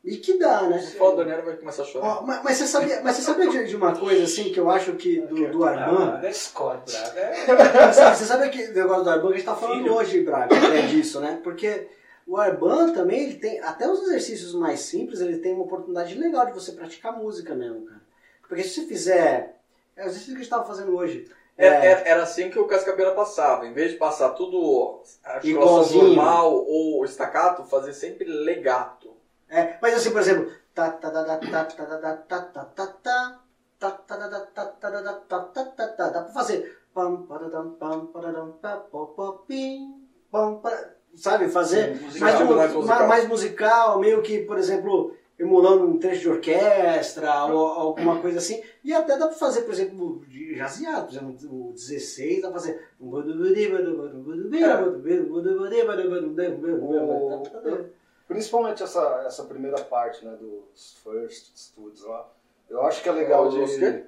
E 0.04 0.16
que 0.16 0.38
dá, 0.38 0.62
né? 0.62 0.78
Se 0.78 0.96
for 0.96 1.12
o 1.12 1.16
Daniel 1.16 1.44
vai 1.44 1.56
começar 1.56 1.82
a 1.82 1.86
chorar. 1.86 2.06
Ó, 2.06 2.22
mas, 2.22 2.42
mas 2.42 2.56
você 2.56 2.66
sabia, 2.66 3.00
mas 3.02 3.16
você 3.16 3.22
sabia 3.22 3.50
de, 3.50 3.66
de 3.66 3.76
uma 3.76 3.94
coisa 3.94 4.24
assim 4.24 4.44
que 4.52 4.58
eu 4.60 4.70
acho 4.70 4.92
que 4.94 5.20
do, 5.22 5.50
do 5.50 5.64
Arban? 5.64 6.06
Braga 6.12 6.28
é 6.28 6.32
Scott. 6.32 6.92
Braga 6.92 7.20
é... 7.20 7.92
Você 8.14 8.24
sabe, 8.24 8.48
que 8.50 8.64
o 8.64 8.74
negócio 8.74 9.04
do 9.04 9.10
Arban 9.10 9.28
que 9.28 9.34
a 9.34 9.36
gente 9.36 9.46
tá 9.46 9.56
falando 9.56 9.82
Filho. 9.82 9.94
hoje, 9.94 10.22
Braga, 10.22 10.54
é 10.56 10.82
disso, 10.86 11.20
né? 11.20 11.40
Porque 11.42 11.88
o 12.26 12.36
Arban 12.36 12.92
também, 12.92 13.24
ele 13.24 13.34
tem, 13.34 13.60
até 13.60 13.90
os 13.90 14.02
exercícios 14.02 14.54
mais 14.54 14.80
simples, 14.80 15.20
ele 15.20 15.38
tem 15.38 15.52
uma 15.54 15.64
oportunidade 15.64 16.14
legal 16.14 16.46
de 16.46 16.52
você 16.52 16.72
praticar 16.72 17.16
música 17.18 17.54
mesmo, 17.54 17.84
cara. 17.86 18.00
Porque 18.48 18.62
se 18.62 18.70
você 18.80 18.86
fizer, 18.86 19.56
é 19.96 20.04
o 20.04 20.06
exercício 20.06 20.32
que 20.32 20.38
a 20.40 20.42
gente 20.42 20.50
tava 20.50 20.64
fazendo 20.64 20.96
hoje. 20.96 21.28
É, 21.58 21.66
É, 21.66 21.86
é- 21.86 22.02
era 22.06 22.22
assim 22.22 22.48
que 22.50 22.58
o 22.58 22.66
Cascabeira 22.66 23.10
passava. 23.12 23.66
Em 23.66 23.72
vez 23.72 23.90
de 23.90 23.96
passar 23.96 24.30
tudo 24.30 25.00
articulação 25.24 25.74
Igualzinho. 25.82 26.04
normal 26.14 26.64
ou 26.66 27.04
estacato, 27.04 27.64
fazer 27.64 27.92
sempre 27.92 28.24
legato. 28.24 28.97
É, 29.48 29.78
mas 29.80 29.94
assim, 29.94 30.10
por 30.10 30.20
exemplo, 30.20 30.50
dá 36.10 36.22
pra 36.22 36.32
fazer. 36.32 36.78
Sabe, 41.14 41.48
fazer 41.48 41.96
Sim, 41.96 42.04
musical, 42.04 42.28
mais, 42.28 42.48
mais, 42.48 42.74
musical. 42.74 43.08
mais 43.08 43.28
musical, 43.28 43.98
meio 43.98 44.22
que, 44.22 44.40
por 44.40 44.58
exemplo, 44.58 45.16
emulando 45.38 45.86
um 45.86 45.98
trecho 45.98 46.20
de 46.22 46.28
orquestra 46.28 47.46
ou 47.46 47.66
alguma 47.66 48.20
coisa 48.20 48.38
assim. 48.38 48.62
E 48.84 48.92
até 48.92 49.16
dá 49.16 49.26
para 49.26 49.36
fazer, 49.36 49.62
por 49.62 49.72
exemplo, 49.72 50.22
jazeado, 50.54 51.06
por 51.06 51.12
exemplo, 51.12 51.68
o 51.68 51.72
16, 51.72 52.42
dá 52.42 52.50
para 52.50 52.60
fazer. 52.60 52.88
O, 53.00 53.16
Principalmente 58.28 58.82
essa, 58.82 59.22
essa 59.26 59.44
primeira 59.44 59.82
parte, 59.82 60.22
né, 60.22 60.36
dos 60.36 60.98
first 61.02 61.50
studios 61.56 62.04
lá. 62.04 62.28
Eu 62.68 62.82
acho 62.82 63.02
que 63.02 63.08
é 63.08 63.12
legal 63.12 63.48
de. 63.48 63.58
Os 63.58 63.74
quê? 63.74 64.04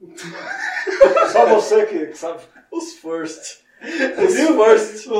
Só 1.32 1.44
você 1.46 1.84
que, 1.84 2.06
que 2.06 2.16
sabe. 2.16 2.40
Os 2.72 2.94
first. 2.94 3.62
Os 4.24 4.34
first. 4.34 5.06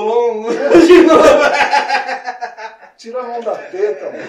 Tira 2.96 3.20
a 3.20 3.24
mão 3.24 3.40
da 3.42 3.54
teta, 3.54 4.10
mano. 4.10 4.24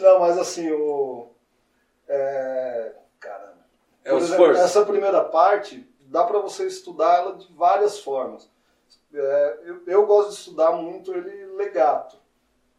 Não, 0.00 0.18
mas 0.18 0.36
assim, 0.38 0.68
o. 0.72 1.30
É. 2.08 2.92
Caramba. 3.20 3.64
É 4.04 4.12
os 4.12 4.24
exemplo, 4.24 4.46
first. 4.46 4.60
essa 4.60 4.84
primeira 4.84 5.22
parte, 5.22 5.88
dá 6.00 6.24
pra 6.24 6.40
você 6.40 6.66
estudar 6.66 7.18
ela 7.18 7.36
de 7.36 7.46
várias 7.54 8.00
formas. 8.00 8.50
É, 9.14 9.60
eu, 9.64 9.82
eu 9.86 10.06
gosto 10.06 10.30
de 10.30 10.36
estudar 10.36 10.72
muito 10.72 11.14
ele 11.14 11.46
legato. 11.54 12.18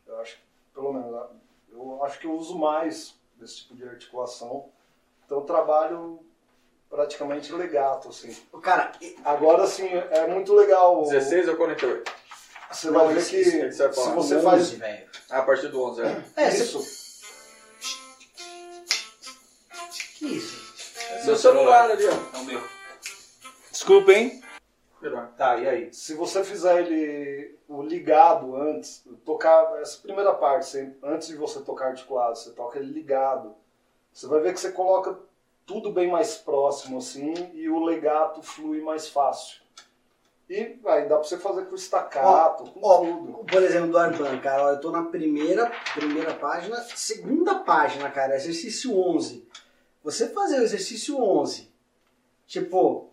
Eu 0.05 0.19
acho, 0.19 0.35
que, 0.35 0.41
pelo 0.73 0.93
menos, 0.93 1.29
eu 1.71 2.03
acho 2.03 2.19
que 2.19 2.27
eu 2.27 2.33
uso 2.33 2.57
mais 2.57 3.15
desse 3.35 3.57
tipo 3.57 3.75
de 3.75 3.87
articulação. 3.87 4.69
Então 5.25 5.39
eu 5.39 5.45
trabalho 5.45 6.19
praticamente 6.89 7.51
legato, 7.51 8.09
assim. 8.09 8.35
Cara, 8.61 8.91
Agora, 9.23 9.63
assim, 9.63 9.87
é 9.87 10.27
muito 10.27 10.53
legal. 10.53 11.03
16 11.03 11.49
ou 11.49 11.57
48? 11.57 12.11
Você 12.71 12.91
vai 12.91 13.13
ver 13.13 13.25
que 13.25 13.37
isso 13.37 13.51
que 13.51 13.71
você 13.71 13.87
vai 13.87 13.93
se 13.93 14.11
você 14.11 14.35
11, 14.35 14.43
faz. 14.43 14.81
Ah, 15.29 15.39
a 15.39 15.43
partir 15.43 15.69
do 15.69 15.81
11, 15.81 16.01
é. 16.01 16.23
É, 16.35 16.49
isso, 16.49 16.83
que 20.17 20.25
isso? 20.25 20.67
Seu 21.23 21.35
celular 21.35 21.89
ali, 21.91 22.05
ó. 22.05 22.37
É 22.37 22.41
o 22.41 22.45
meu. 22.45 22.63
Desculpa, 23.71 24.11
hein? 24.11 24.41
Melhor. 25.01 25.29
Tá, 25.38 25.57
e 25.57 25.67
aí? 25.67 25.93
se 25.93 26.15
você 26.15 26.43
fizer 26.43 26.81
ele 26.81 27.55
o 27.67 27.81
ligado 27.83 28.55
antes, 28.55 29.05
tocar 29.23 29.79
essa 29.79 30.01
primeira 30.01 30.33
parte, 30.33 30.65
você- 30.65 30.93
antes 31.03 31.27
de 31.27 31.36
você 31.36 31.62
tocar 31.62 31.88
articulado, 31.89 32.38
você 32.38 32.51
toca 32.51 32.79
ele 32.79 32.91
ligado. 32.91 33.53
Você 34.12 34.25
vai 34.27 34.39
ver 34.39 34.53
que 34.53 34.60
você 34.60 34.71
coloca 34.71 35.17
tudo 35.65 35.91
bem 35.91 36.10
mais 36.10 36.36
próximo 36.38 36.97
assim 36.97 37.33
e 37.53 37.69
o 37.69 37.83
legato 37.83 38.41
flui 38.41 38.81
mais 38.81 39.07
fácil. 39.07 39.62
E 40.49 40.79
aí 40.86 41.07
dá 41.10 41.17
pra 41.17 41.23
você 41.27 41.38
fazer 41.38 41.65
com 41.65 41.75
estacato, 41.75 42.71
com 42.71 42.79
ó, 42.81 42.99
tudo. 42.99 43.33
Por 43.43 43.62
exemplo, 43.62 43.91
do 43.91 43.97
Arban, 43.97 44.39
cara, 44.39 44.63
ó, 44.63 44.69
eu 44.71 44.79
tô 44.79 44.91
na 44.91 45.03
primeira, 45.03 45.69
primeira 45.93 46.33
página, 46.36 46.77
segunda 46.95 47.55
página, 47.60 48.10
cara, 48.10 48.36
exercício 48.36 48.97
11. 48.97 49.45
Você 50.03 50.29
fazer 50.29 50.60
o 50.60 50.63
exercício 50.63 51.21
11, 51.21 51.69
tipo, 52.45 53.06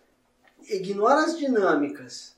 ignora 0.69 1.21
as 1.21 1.37
dinâmicas 1.37 2.35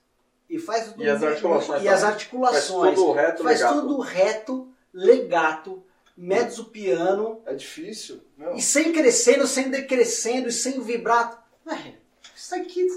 e 0.49 0.57
faz 0.59 0.85
tudo 0.91 1.03
E 1.03 1.09
as 1.09 1.23
articulações 1.23 1.83
e 1.83 1.87
as 1.87 2.03
articulações, 2.03 2.95
Faz 2.95 2.95
tudo 2.95 3.11
reto, 3.11 3.43
faz 3.43 3.59
legato. 3.59 3.81
tudo 3.81 3.99
reto, 3.99 4.67
legato, 4.93 5.83
mezzo 6.15 6.65
piano 6.65 7.41
É 7.45 7.53
difícil, 7.53 8.21
meu. 8.37 8.55
e 8.55 8.61
sem 8.61 8.91
crescendo, 8.91 9.45
sem 9.45 9.69
decrescendo 9.69 10.47
e 10.49 10.51
sem 10.51 10.79
vibrato. 10.81 11.37
Isso 12.35 12.55
aqui 12.55 12.87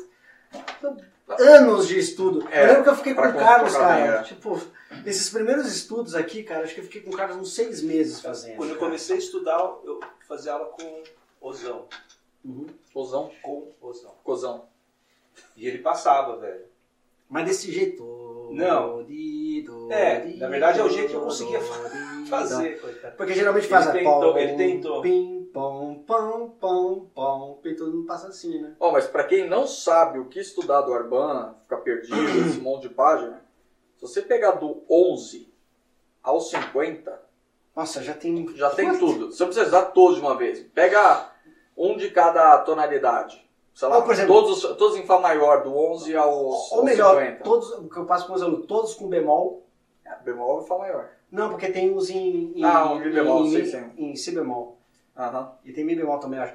anos 1.39 1.87
de 1.87 1.99
estudo. 1.99 2.47
É, 2.51 2.63
eu 2.63 2.67
lembro 2.69 2.83
que 2.85 2.89
eu 2.91 2.97
fiquei 2.97 3.15
com 3.15 3.23
o 3.23 3.35
Carlos, 3.35 3.73
cara. 3.73 3.95
bem, 3.95 4.21
é. 4.21 4.23
Tipo, 4.23 4.61
esses 5.07 5.31
primeiros 5.31 5.67
estudos 5.73 6.15
aqui, 6.15 6.43
cara, 6.43 6.65
acho 6.65 6.75
que 6.75 6.81
eu 6.81 6.85
fiquei 6.85 7.01
com 7.03 7.11
o 7.11 7.17
Carlos 7.17 7.37
uns 7.37 7.55
seis 7.55 7.83
meses 7.83 8.21
fazendo. 8.21 8.57
Quando 8.57 8.71
eu 8.71 8.77
cara. 8.77 8.87
comecei 8.87 9.17
a 9.17 9.19
estudar, 9.19 9.59
eu 9.85 10.01
fazia 10.27 10.53
aula 10.53 10.67
com 10.67 11.03
Ozão. 11.41 11.87
Uhum. 12.45 12.67
Cozão. 12.93 13.31
Com 13.43 13.69
Ozão. 13.81 14.15
Cozão. 14.25 14.65
E 15.57 15.67
ele 15.67 15.79
passava, 15.79 16.37
velho. 16.39 16.65
Mas 17.29 17.47
desse 17.47 17.71
jeito. 17.71 18.51
Não. 18.53 19.05
do, 19.05 19.93
É, 19.93 20.25
na 20.37 20.49
verdade 20.49 20.81
é 20.81 20.83
o 20.83 20.89
do, 20.89 20.95
jeito 20.95 21.11
que 21.11 21.15
eu 21.15 21.21
conseguia 21.21 21.61
do, 21.61 21.67
do. 21.67 22.27
Fazer, 22.27 22.81
coitado. 22.81 23.17
Porque 23.17 23.35
geralmente 23.35 23.65
Ele 23.65 23.71
faz 23.71 23.87
a 23.87 23.93
tentou, 23.93 24.33
pom, 24.33 24.39
ele 24.39 24.57
tentou. 24.57 25.03
Pim, 25.03 25.49
pom, 25.53 26.03
pom, 26.07 26.51
pom, 26.61 27.11
pom. 27.15 27.61
E 27.65 27.75
todo 27.75 27.93
mundo 27.93 28.07
passa 28.07 28.29
assim, 28.29 28.61
né? 28.61 28.75
Ó, 28.81 28.91
mas 28.91 29.07
pra 29.07 29.25
quem 29.25 29.49
não 29.49 29.67
sabe 29.67 30.19
o 30.19 30.27
que 30.27 30.41
estudar 30.41 30.81
do 30.83 30.93
Arban, 30.93 31.55
ficar 31.63 31.79
perdido, 31.79 32.17
esse 32.47 32.59
monte 32.59 32.89
de 32.89 32.95
página, 32.95 33.45
se 33.97 34.03
você 34.03 34.23
pegar 34.23 34.53
do 34.53 34.83
11 34.91 35.53
ao 36.23 36.41
50, 36.41 37.21
Nossa, 37.75 38.03
já 38.03 38.15
tem. 38.15 38.49
já 38.57 38.71
tem 38.71 38.99
tudo. 38.99 39.31
Você 39.33 39.43
não 39.43 39.49
precisa 39.49 39.67
usar 39.69 39.87
todos 39.87 40.17
de 40.17 40.23
uma 40.23 40.37
vez. 40.37 40.61
Pega 40.75 41.31
um 41.77 41.97
de 41.97 42.11
cada 42.11 42.59
tonalidade. 42.59 43.49
Sei 43.81 43.89
lá, 43.89 43.97
Ou, 43.97 44.03
por 44.03 44.13
exemplo- 44.13 44.35
todos, 44.35 44.63
os- 44.63 44.77
todos 44.77 44.99
em 44.99 45.07
Fá 45.07 45.19
maior, 45.19 45.63
do 45.63 45.75
11 45.75 46.15
ao, 46.15 46.31
Ou 46.39 46.85
melhor, 46.85 47.15
50. 47.19 47.43
todos, 47.43 47.71
o 47.79 47.89
que 47.89 47.97
eu 47.97 48.05
passo 48.05 48.27
para 48.27 48.35
os 48.37 48.43
alunos, 48.43 48.67
todos 48.67 48.93
com 48.93 49.09
bemol. 49.09 49.65
É, 50.05 50.17
bemol 50.23 50.61
e 50.63 50.67
Fá 50.69 50.77
maior. 50.77 51.09
Não, 51.33 51.49
porque 51.49 51.71
tem 51.71 51.91
uns 51.91 52.11
em. 52.11 52.53
em 52.57 52.63
Ah, 52.63 52.93
um 52.93 52.97
Mi 52.99 53.09
bemol, 53.11 53.47
em, 53.47 53.51
sei, 53.51 53.65
sei. 53.65 53.85
em 53.97 54.15
Si 54.15 54.33
bemol. 54.33 54.77
Aham. 55.17 55.53
E 55.65 55.73
tem 55.73 55.83
Mi 55.83 55.97
bemol 55.97 56.19
também, 56.19 56.39
eu 56.39 56.45
acho. 56.45 56.55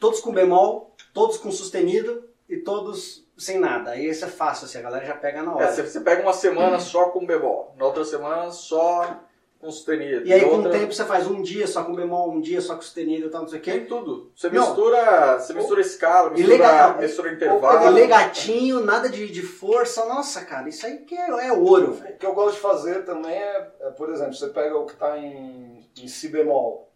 Todos 0.00 0.20
com 0.20 0.32
bemol, 0.32 0.94
todos 1.12 1.36
com 1.36 1.50
sustenido 1.50 2.26
e 2.48 2.56
todos 2.56 3.22
sem 3.36 3.58
nada. 3.58 3.90
Aí 3.90 4.08
isso 4.08 4.24
é 4.24 4.28
fácil, 4.28 4.64
assim, 4.64 4.78
a 4.78 4.82
galera 4.82 5.04
já 5.04 5.14
pega 5.14 5.42
na 5.42 5.54
hora. 5.54 5.64
É, 5.66 5.72
você, 5.72 5.82
você 5.86 6.00
pega 6.00 6.22
uma 6.22 6.32
semana 6.32 6.80
só 6.80 7.10
com 7.10 7.26
bemol, 7.26 7.74
na 7.76 7.84
outra 7.84 8.02
semana 8.02 8.50
só 8.50 9.14
com 9.62 9.70
sustenido. 9.70 10.26
E 10.26 10.32
aí, 10.32 10.40
com 10.40 10.48
o 10.48 10.56
outra... 10.56 10.72
tempo, 10.72 10.92
você 10.92 11.04
faz 11.04 11.24
um 11.28 11.40
dia 11.40 11.68
só 11.68 11.84
com 11.84 11.94
bemol, 11.94 12.32
um 12.32 12.40
dia 12.40 12.60
só 12.60 12.74
com 12.74 12.82
sustenido 12.82 13.28
e 13.28 13.30
tal, 13.30 13.42
não 13.42 13.48
sei 13.48 13.60
o 13.60 13.62
Tem 13.62 13.80
quê. 13.80 13.86
tudo. 13.86 14.32
Você 14.34 14.50
Não. 14.50 14.66
mistura, 14.66 15.38
você 15.38 15.54
mistura 15.54 15.80
escala, 15.80 16.30
mistura, 16.30 16.52
legal. 16.52 16.98
mistura 16.98 17.30
E 17.30 17.34
intervalo. 17.34 17.90
legatinho, 17.90 18.80
nada 18.80 19.08
de, 19.08 19.28
de 19.30 19.42
força. 19.42 20.04
Nossa, 20.06 20.44
cara, 20.44 20.68
isso 20.68 20.84
aí 20.84 20.98
que 20.98 21.14
é, 21.14 21.46
é 21.46 21.52
ouro, 21.52 21.92
velho. 21.92 22.16
O 22.16 22.18
que 22.18 22.26
eu 22.26 22.34
gosto 22.34 22.56
de 22.56 22.60
fazer 22.60 23.04
também 23.04 23.36
é, 23.36 23.70
é, 23.82 23.90
por 23.90 24.10
exemplo, 24.10 24.34
você 24.34 24.48
pega 24.48 24.76
o 24.76 24.84
que 24.84 24.94
está 24.94 25.16
em, 25.16 25.88
em 25.96 26.08
Si 26.08 26.26
bemol. 26.28 26.90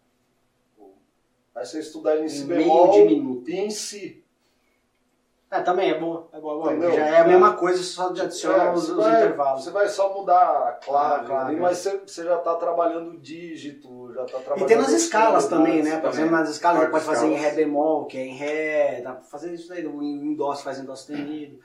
Aí 1.55 1.65
você 1.65 1.79
estuda 1.79 2.15
ele 2.15 2.25
em 2.25 2.29
Si 2.29 2.43
bemol 2.43 2.93
e 3.47 3.55
em 3.55 3.69
Si. 3.69 4.21
É, 5.49 5.61
também 5.61 5.89
é 5.91 5.97
bom. 5.97 6.27
É 6.33 6.39
bom, 6.41 6.69
é 6.69 6.75
bom. 6.75 6.91
Já 6.91 7.05
é 7.05 7.19
a 7.21 7.23
mesma 7.25 7.53
coisa, 7.53 7.81
só 7.81 8.09
de 8.11 8.19
adiciona 8.21 8.63
É, 8.65 8.71
os, 8.73 8.89
os 8.89 8.97
vai- 8.97 9.15
intervalos. 9.23 9.63
Você 9.63 9.71
vai 9.71 9.87
só 9.87 10.13
mudar 10.13 10.41
a 10.67 10.71
clave, 10.73 11.23
Ah, 11.23 11.25
clave, 11.25 11.45
ali, 11.51 11.55
é. 11.55 11.59
mas 11.61 11.77
você, 11.77 11.97
você 12.05 12.23
já 12.25 12.37
está 12.37 12.55
trabalhando 12.55 13.11
o 13.11 13.17
dígito, 13.17 14.13
já 14.13 14.25
está 14.25 14.39
E 14.39 14.41
trabalhando... 14.41 14.67
tem 14.67 14.77
nas 14.77 14.91
escalas 14.91 15.43
as 15.45 15.49
também, 15.49 15.75
né? 15.75 15.91
tonalidades. 15.91 16.01
Por 16.01 16.09
exemplo, 16.19 16.31
nas 16.37 16.49
escalas 16.49 16.81
você 16.81 16.87
pode 16.89 17.05
fazer 17.05 17.27
em 17.27 17.33
escalas. 17.35 17.55
Ré 17.55 17.63
bemol, 17.63 18.05
que 18.07 18.17
é 18.17 18.25
em 18.25 18.35
Ré, 18.35 19.01
dá 19.01 19.13
pra 19.13 19.23
fazer 19.23 19.53
isso 19.53 19.69
daí, 19.69 19.85
em 19.85 19.87
em 20.31 20.35
Dó 20.35 20.53
você 20.53 20.63
faz 20.63 20.79
em 20.79 20.85
Dó 20.85 20.95
sustenido. 20.95 21.59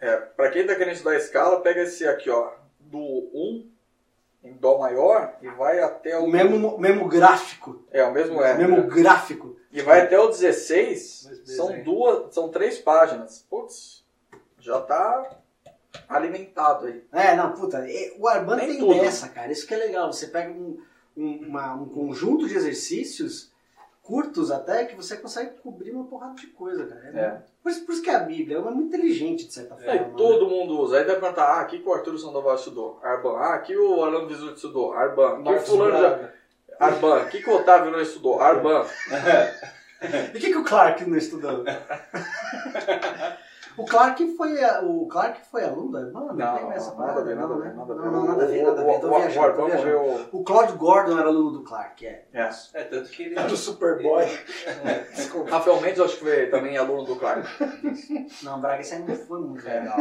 É, 0.00 0.16
pra 0.16 0.50
quem 0.50 0.66
tá 0.66 0.74
querendo 0.74 0.94
estudar 0.94 1.14
escala, 1.16 1.60
pega 1.60 1.82
esse 1.82 2.08
aqui, 2.08 2.28
ó, 2.30 2.50
do 2.80 2.98
1 2.98 3.70
em 4.42 4.54
Dó 4.54 4.78
maior 4.78 5.34
e 5.40 5.48
vai 5.50 5.78
até 5.78 6.18
o. 6.18 6.24
O 6.24 6.28
mesmo, 6.28 6.78
mesmo 6.78 7.06
gráfico, 7.06 7.80
É, 7.92 8.02
o 8.02 8.10
mesmo 8.12 8.42
é. 8.42 8.54
o 8.54 8.58
mesmo 8.58 8.82
gráfico. 8.88 9.54
E 9.72 9.82
vai 9.82 10.00
até 10.02 10.18
o 10.18 10.28
16, 10.28 11.26
Mas 11.28 11.56
são 11.56 11.82
duas, 11.82 12.34
são 12.34 12.48
três 12.48 12.78
páginas. 12.78 13.46
Putz, 13.48 14.04
já 14.58 14.80
tá 14.80 15.38
alimentado 16.08 16.86
aí. 16.86 17.04
É, 17.12 17.36
não, 17.36 17.52
puta, 17.52 17.84
o 18.18 18.28
Arban 18.28 18.56
Tem 18.58 18.68
tem, 18.68 18.78
tudo. 18.78 19.00
dessa, 19.00 19.28
cara, 19.28 19.52
isso 19.52 19.66
que 19.66 19.74
é 19.74 19.78
legal. 19.78 20.12
Você 20.12 20.26
pega 20.28 20.50
um, 20.52 20.78
um, 21.16 21.46
uma- 21.48 21.74
um 21.74 21.88
conjunto 21.88 22.48
de 22.48 22.56
exercícios, 22.56 23.50
curtos 24.02 24.50
até, 24.50 24.86
que 24.86 24.96
você 24.96 25.16
consegue 25.16 25.50
cobrir 25.62 25.92
uma 25.92 26.04
porrada 26.04 26.34
de 26.34 26.48
coisa, 26.48 26.86
cara. 26.86 27.12
É, 27.14 27.20
É. 27.20 27.42
Por, 27.62 27.70
isso, 27.70 27.84
por 27.86 27.92
isso 27.92 28.02
que 28.02 28.10
a 28.10 28.18
Bíblia 28.18 28.56
é 28.56 28.60
muito 28.60 28.88
inteligente, 28.88 29.46
de 29.46 29.52
certa 29.52 29.76
forma. 29.76 29.90
Aí 29.92 30.00
né? 30.00 30.12
todo 30.16 30.48
mundo 30.48 30.80
usa. 30.80 30.98
Aí 30.98 31.04
vai 31.04 31.20
perguntar, 31.20 31.44
ah, 31.44 31.60
aqui 31.60 31.78
que 31.78 31.88
o 31.88 31.92
Arthur 31.92 32.18
Sandoval 32.18 32.54
estudou? 32.56 32.98
Arban. 33.02 33.36
Ah, 33.36 33.54
aqui 33.54 33.76
o 33.76 34.02
Arlando 34.02 34.26
Visuto 34.28 34.54
estudou? 34.54 34.92
Arban. 34.94 35.40
Aqui 35.42 35.54
o 35.54 35.60
fulano 35.60 35.98
já... 36.00 36.32
Arban. 36.80 37.20
Aqui 37.22 37.42
que 37.42 37.50
o 37.50 37.56
Otávio 37.56 37.90
não 37.92 38.00
estudou? 38.00 38.40
Arban. 38.40 38.84
E 40.02 40.38
o 40.38 40.40
que, 40.40 40.48
que 40.48 40.56
o 40.56 40.64
Clark 40.64 41.04
não 41.04 41.14
estudou? 41.18 41.62
o 43.76 43.84
Clark 43.84 44.34
foi 44.34 44.54
o 44.82 45.06
Clark 45.06 45.40
foi 45.50 45.62
aluno 45.62 45.92
da 45.92 46.00
irmã? 46.00 46.20
Não, 46.20 46.34
Não, 46.34 46.56
tem 46.56 46.70
essa 46.72 46.90
nada 46.94 47.02
a 47.02 47.06
parada, 47.14 47.24
ver, 47.24 47.36
nada 47.36 47.46
a 47.46 47.56
não, 47.56 47.62
ver, 47.62 47.68
né? 47.68 47.74
nada 47.76 47.92
a 47.92 47.96
ver. 47.96 48.02
Não, 48.04 48.10
não, 48.12 48.24
nada 48.26 48.44
a 48.44 48.46
ver, 48.46 48.62
O- 48.62 48.66
nada 48.66 48.80
a 48.80 48.84
ver. 48.84 48.90
o- 48.96 49.00
Tô 49.00 49.06
o- 49.08 49.18
viajando, 49.18 49.46
O 49.48 49.52
tô 49.56 49.66
viajando. 49.66 50.28
O 50.32 50.42
Claude 50.44 50.72
Gordon 50.72 51.18
era 51.18 51.28
aluno 51.28 51.50
do 51.50 51.62
Clark, 51.64 52.06
é. 52.06 52.24
É. 52.32 52.48
É, 52.74 52.84
tanto 52.84 53.10
que 53.10 53.22
ele. 53.24 53.38
É 53.38 53.42
do 53.44 53.56
Superboy. 53.58 54.24
Desculpa. 55.14 55.50
Rafael 55.50 55.80
Mendes, 55.82 55.98
eu 55.98 56.04
acho 56.06 56.14
que 56.16 56.24
foi 56.24 56.46
também 56.46 56.78
aluno 56.78 57.04
do 57.04 57.16
Clark. 57.16 57.46
Não, 58.42 58.58
Braga, 58.58 58.80
isso 58.80 58.94
aí 58.94 59.00
não 59.00 59.14
foi 59.14 59.38
muito 59.40 59.68
É. 59.68 59.80
legal. 59.80 59.98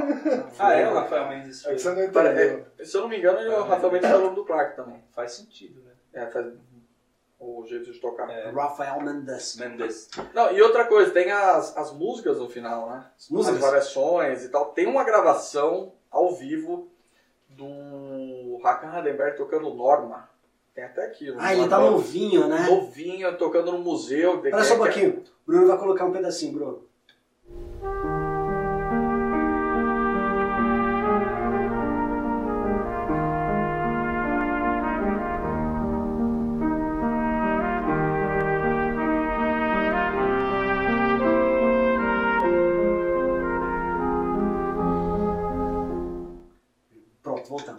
Ah, 0.58 0.74
é 0.74 0.90
o 0.90 0.94
Rafael 0.94 1.28
Mendes. 1.28 1.66
É 1.66 1.74
que 1.74 1.80
você 1.82 1.90
não 1.94 2.04
entendeu. 2.04 2.66
é, 2.80 2.84
se 2.86 2.96
eu 2.96 3.02
não 3.02 3.10
me 3.10 3.18
engano, 3.18 3.38
o 3.52 3.64
Rafael 3.64 3.92
Mendes 3.92 4.10
foi 4.10 4.18
aluno 4.18 4.36
do 4.36 4.46
Clark 4.46 4.76
também. 4.78 5.04
Faz 5.14 5.34
sentido, 5.34 5.82
né? 5.84 5.92
É, 6.14 6.26
faz... 6.28 6.54
o 7.40 7.66
jeito 7.66 7.92
de 7.92 8.00
tocar. 8.00 8.30
É. 8.30 8.50
Rafael 8.52 9.02
Mendes. 9.02 9.56
Mendes. 9.58 10.10
Não, 10.34 10.52
e 10.52 10.62
outra 10.62 10.86
coisa, 10.86 11.12
tem 11.12 11.32
as, 11.32 11.76
as 11.78 11.94
músicas 11.94 12.40
no 12.40 12.50
final, 12.50 12.90
né? 12.90 13.06
As 13.18 13.30
músicas? 13.30 13.58
As 13.58 13.62
variações 13.62 14.44
e 14.44 14.50
tal. 14.50 14.72
Tem 14.74 14.88
uma 14.88 15.04
gravação 15.04 15.94
ao 16.10 16.36
vivo 16.36 16.92
do 17.50 18.60
Hakan 18.64 18.88
Radenberg 18.88 19.38
tocando 19.38 19.74
Norma. 19.74 20.30
Tem 20.74 20.84
até 20.84 21.06
aqui. 21.06 21.34
Ah, 21.38 21.54
ele 21.54 21.68
tá 21.68 21.80
novinho, 21.80 22.48
né? 22.48 22.68
Novinho, 22.70 23.38
tocando 23.38 23.72
no 23.72 23.80
museu. 23.80 24.42
Olha 24.42 24.64
só 24.64 24.76
um 24.76 24.78
pouquinho. 24.78 25.24
Bruno 25.46 25.68
vai 25.68 25.78
colocar 25.78 26.06
um 26.06 26.12
pedacinho, 26.12 26.54
Bruno. 26.54 26.89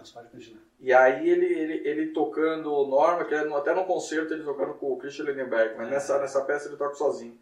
Pode 0.09 0.29
continuar. 0.29 0.61
E 0.79 0.91
aí 0.93 1.29
ele, 1.29 1.45
ele, 1.45 1.87
ele 1.87 2.07
tocando 2.11 2.69
Norma, 2.87 3.25
que 3.25 3.33
é 3.35 3.39
até 3.55 3.73
no 3.73 3.85
concerto 3.85 4.33
ele 4.33 4.43
tocando 4.43 4.73
com 4.75 4.93
o 4.93 4.97
Christian 4.97 5.25
Lindenberg, 5.25 5.75
mas 5.77 5.89
nessa, 5.89 6.17
nessa 6.19 6.41
peça 6.41 6.67
ele 6.67 6.77
toca 6.77 6.95
sozinho. 6.95 7.37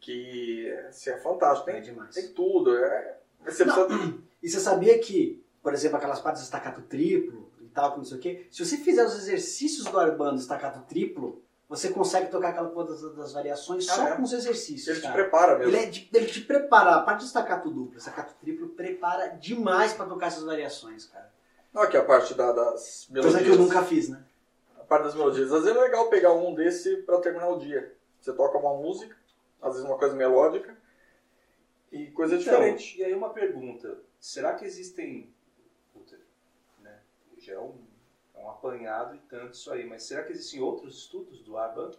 Que 0.00 0.70
assim, 0.88 1.10
é 1.10 1.16
fantástico, 1.18 1.70
É 1.70 1.74
tem, 1.74 1.82
demais. 1.82 2.14
tem 2.14 2.28
tudo. 2.28 2.76
É, 2.76 3.16
você 3.44 3.64
Não. 3.64 3.86
precisa- 3.86 4.14
E 4.42 4.48
você 4.50 4.60
sabia 4.60 4.96
que, 5.00 5.42
por 5.62 5.72
exemplo, 5.72 5.96
aquelas 5.96 6.20
partes 6.20 6.42
de 6.42 6.46
estacato 6.46 6.80
triplo 6.82 7.50
e 7.60 7.66
tal, 7.68 7.92
que 7.92 7.98
não 7.98 8.04
sei 8.04 8.16
o 8.18 8.20
quê, 8.20 8.46
se 8.50 8.64
você 8.64 8.76
fizer 8.76 9.04
os 9.04 9.16
exercícios 9.16 9.86
do 9.86 9.98
arbando 9.98 10.38
estacato 10.38 10.80
triplo, 10.86 11.42
você 11.68 11.88
consegue 11.88 12.30
tocar 12.30 12.50
aquela 12.50 12.68
coisa 12.68 12.92
das, 13.08 13.16
das 13.16 13.32
variações 13.32 13.88
Ah, 13.88 13.94
só 13.94 14.08
é? 14.08 14.14
com 14.16 14.22
os 14.22 14.32
exercícios. 14.32 14.86
ele 14.88 14.98
te 15.00 15.02
cara. 15.02 15.14
prepara 15.14 15.58
mesmo. 15.58 15.72
Ele, 15.74 15.82
é 15.84 15.86
de- 15.86 16.08
ele 16.14 16.26
te 16.26 16.42
prepara, 16.42 16.94
a 16.94 17.02
parte 17.02 17.20
de 17.20 17.26
estacato 17.26 17.68
duplo, 17.70 17.98
estacato 17.98 18.34
triplo, 18.40 18.68
prepara 18.68 19.28
demais 19.28 19.92
pra 19.94 20.06
tocar 20.06 20.26
essas 20.28 20.44
variações, 20.44 21.06
cara. 21.06 21.28
Não, 21.76 21.82
aqui 21.82 21.94
a 21.98 22.02
parte 22.02 22.32
da- 22.32 22.52
das 22.52 23.06
melodias. 23.10 23.34
Coisa 23.34 23.46
que 23.50 23.54
eu 23.54 23.62
nunca 23.62 23.82
fiz, 23.84 24.08
né? 24.08 24.24
A 24.80 24.84
parte 24.84 25.02
das 25.04 25.14
melodias. 25.14 25.52
Às 25.52 25.64
vezes 25.64 25.76
é 25.76 25.80
legal 25.80 26.08
pegar 26.08 26.32
um 26.32 26.54
desse 26.54 26.96
pra 27.02 27.20
terminar 27.20 27.48
o 27.50 27.58
dia. 27.58 27.94
Você 28.18 28.32
toca 28.32 28.56
uma 28.56 28.72
música, 28.74 29.14
às 29.60 29.74
vezes 29.74 29.86
uma 29.86 29.98
coisa 29.98 30.14
melódica, 30.14 30.74
e 31.92 32.10
coisa 32.12 32.36
Então, 32.36 32.44
diferente. 32.54 32.98
E 32.98 33.04
aí 33.04 33.12
uma 33.12 33.28
pergunta. 33.28 33.98
Será 34.18 34.54
que 34.54 34.64
existem... 34.64 35.30
Puta, 35.92 36.18
né? 36.80 36.98
Já 37.36 37.52
é 37.52 37.58
um, 37.58 37.74
é 38.34 38.38
um 38.38 38.48
apanhado 38.48 39.14
e 39.14 39.18
tanto 39.28 39.52
isso 39.52 39.70
aí. 39.70 39.86
Mas 39.86 40.04
será 40.04 40.22
que 40.22 40.32
existem 40.32 40.62
outros 40.62 40.96
estudos 40.96 41.40
do 41.42 41.58
Arban? 41.58 41.90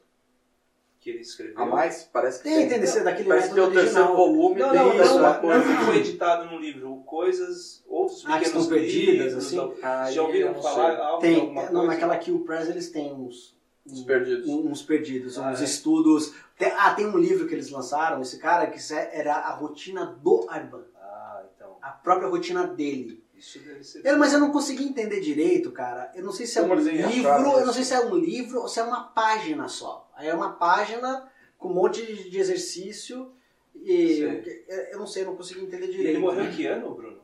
Que 1.08 1.12
ele 1.12 1.22
escreveu? 1.22 1.58
A 1.58 1.66
mais, 1.66 2.04
parece 2.12 2.44
que 2.44 2.50
Tem, 2.50 2.68
tem 2.68 2.82
desse, 2.82 3.02
daquele 3.02 3.30
Parece 3.30 3.54
que 3.54 3.58
é 3.58 3.64
o 3.64 3.72
terceiro 3.72 4.14
volume 4.14 4.60
Não, 4.60 4.72
tem 4.72 4.78
não, 4.80 4.94
isso, 4.94 5.14
não, 5.14 5.20
uma 5.20 5.34
não, 5.36 5.40
coisa. 5.40 5.64
que 5.78 5.86
foi 5.86 5.98
editado 6.00 6.52
no 6.52 6.60
livro. 6.60 6.98
Coisas, 7.06 7.82
outros 7.88 8.26
Ah, 8.26 8.34
que 8.34 8.40
pequenos 8.44 8.64
estão 8.64 8.78
perdidas, 8.78 9.34
assim? 9.36 9.58
ou- 9.58 9.78
Aí 9.82 10.14
Já 10.14 10.22
ouviram 10.24 10.52
não 10.52 10.62
falar 10.62 10.92
sei. 10.92 11.02
algo 11.06 11.22
Tem, 11.22 11.40
alguma 11.40 11.62
não, 11.64 11.72
coisa? 11.72 11.88
naquela 11.88 12.18
Kill 12.18 12.40
Press 12.42 12.68
eles 12.68 12.90
têm 12.90 13.14
uns... 13.14 13.56
Uns 13.90 14.04
perdidos. 14.04 14.50
um- 14.50 14.68
Uns 14.70 14.82
perdidos, 14.82 15.40
Ah, 15.40 15.50
uns 15.50 15.62
é? 15.62 15.64
estudos. 15.64 16.34
Tem- 16.58 16.74
ah, 16.76 16.94
tem 16.94 17.06
um 17.08 17.18
livro 17.18 17.48
que 17.48 17.56
eles 17.56 17.70
lançaram, 17.70 18.22
esse 18.22 18.38
cara, 18.38 18.68
que 18.68 18.78
é- 18.94 19.12
era 19.18 19.34
a 19.36 19.52
rotina 19.56 20.06
do 20.22 20.46
Arban. 20.50 20.84
Ah, 21.02 21.42
então. 21.56 21.78
A 21.82 21.92
própria 21.92 22.28
rotina 22.28 22.68
dele. 22.68 23.24
Isso 23.38 23.60
deve 23.60 23.84
ser... 23.84 24.06
Eu, 24.06 24.18
mas 24.18 24.34
eu 24.34 24.40
não 24.40 24.52
consegui 24.52 24.84
entender 24.84 25.20
direito, 25.20 25.72
cara. 25.72 26.12
Eu 26.16 26.24
não 26.24 26.32
sei 26.32 26.46
se 26.46 26.58
é 26.58 26.62
um 26.64 26.74
livro, 26.74 27.30
eu 27.30 27.66
não 27.66 27.74
sei 27.74 27.84
se 27.84 27.94
é 27.94 28.00
um 28.00 28.16
livro 28.16 28.62
ou 28.62 28.68
se 28.68 28.80
é 28.80 28.84
uma 28.84 29.04
página 29.04 29.68
só. 29.68 30.10
Aí 30.16 30.28
é 30.28 30.34
uma 30.34 30.54
página 30.54 31.30
com 31.58 31.70
um 31.70 31.74
monte 31.74 32.02
de 32.30 32.38
exercício 32.38 33.32
e 33.76 34.20
eu, 34.68 34.78
eu 34.92 35.00
não 35.00 35.08
sei, 35.08 35.24
eu 35.24 35.28
não 35.28 35.36
consegui 35.36 35.62
entender 35.62 35.86
E 35.86 35.92
direito. 35.92 36.10
ele 36.10 36.18
morreu 36.20 36.46
em 36.46 36.52
que 36.52 36.66
ano, 36.66 36.94
Bruno? 36.96 37.20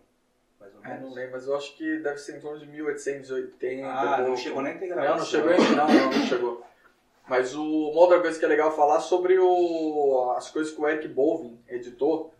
Mais 0.60 0.74
ou 0.76 0.82
Ah, 0.84 0.98
não 1.00 1.14
lembro, 1.14 1.32
mas 1.34 1.48
eu 1.48 1.56
acho 1.56 1.76
que 1.76 1.98
deve 2.00 2.18
ser 2.20 2.38
em 2.38 2.40
torno 2.42 2.60
de 2.60 2.68
1880. 2.68 3.88
Ah, 3.88 4.22
não 4.22 4.38
chegou 4.38 4.62
nem 4.62 4.74
a 4.74 4.78
ter 4.78 4.96
Não, 4.96 5.18
não 5.18 5.26
chegou 5.26 5.50
ainda. 5.50 5.76
Não, 5.76 5.88
não, 5.88 6.12
não 6.12 6.26
chegou. 6.28 6.64
Mas 7.28 7.56
o, 7.56 7.64
uma 7.64 8.02
outra 8.02 8.20
coisa 8.22 8.38
que 8.38 8.44
é 8.46 8.48
legal 8.48 8.76
falar 8.76 9.00
sobre 9.00 9.40
o, 9.40 10.34
as 10.38 10.50
coisas 10.52 10.74
que 10.74 10.80
o 10.82 10.88
Eric 10.88 11.08
Bolvin 11.08 11.58
editou, 11.70 12.34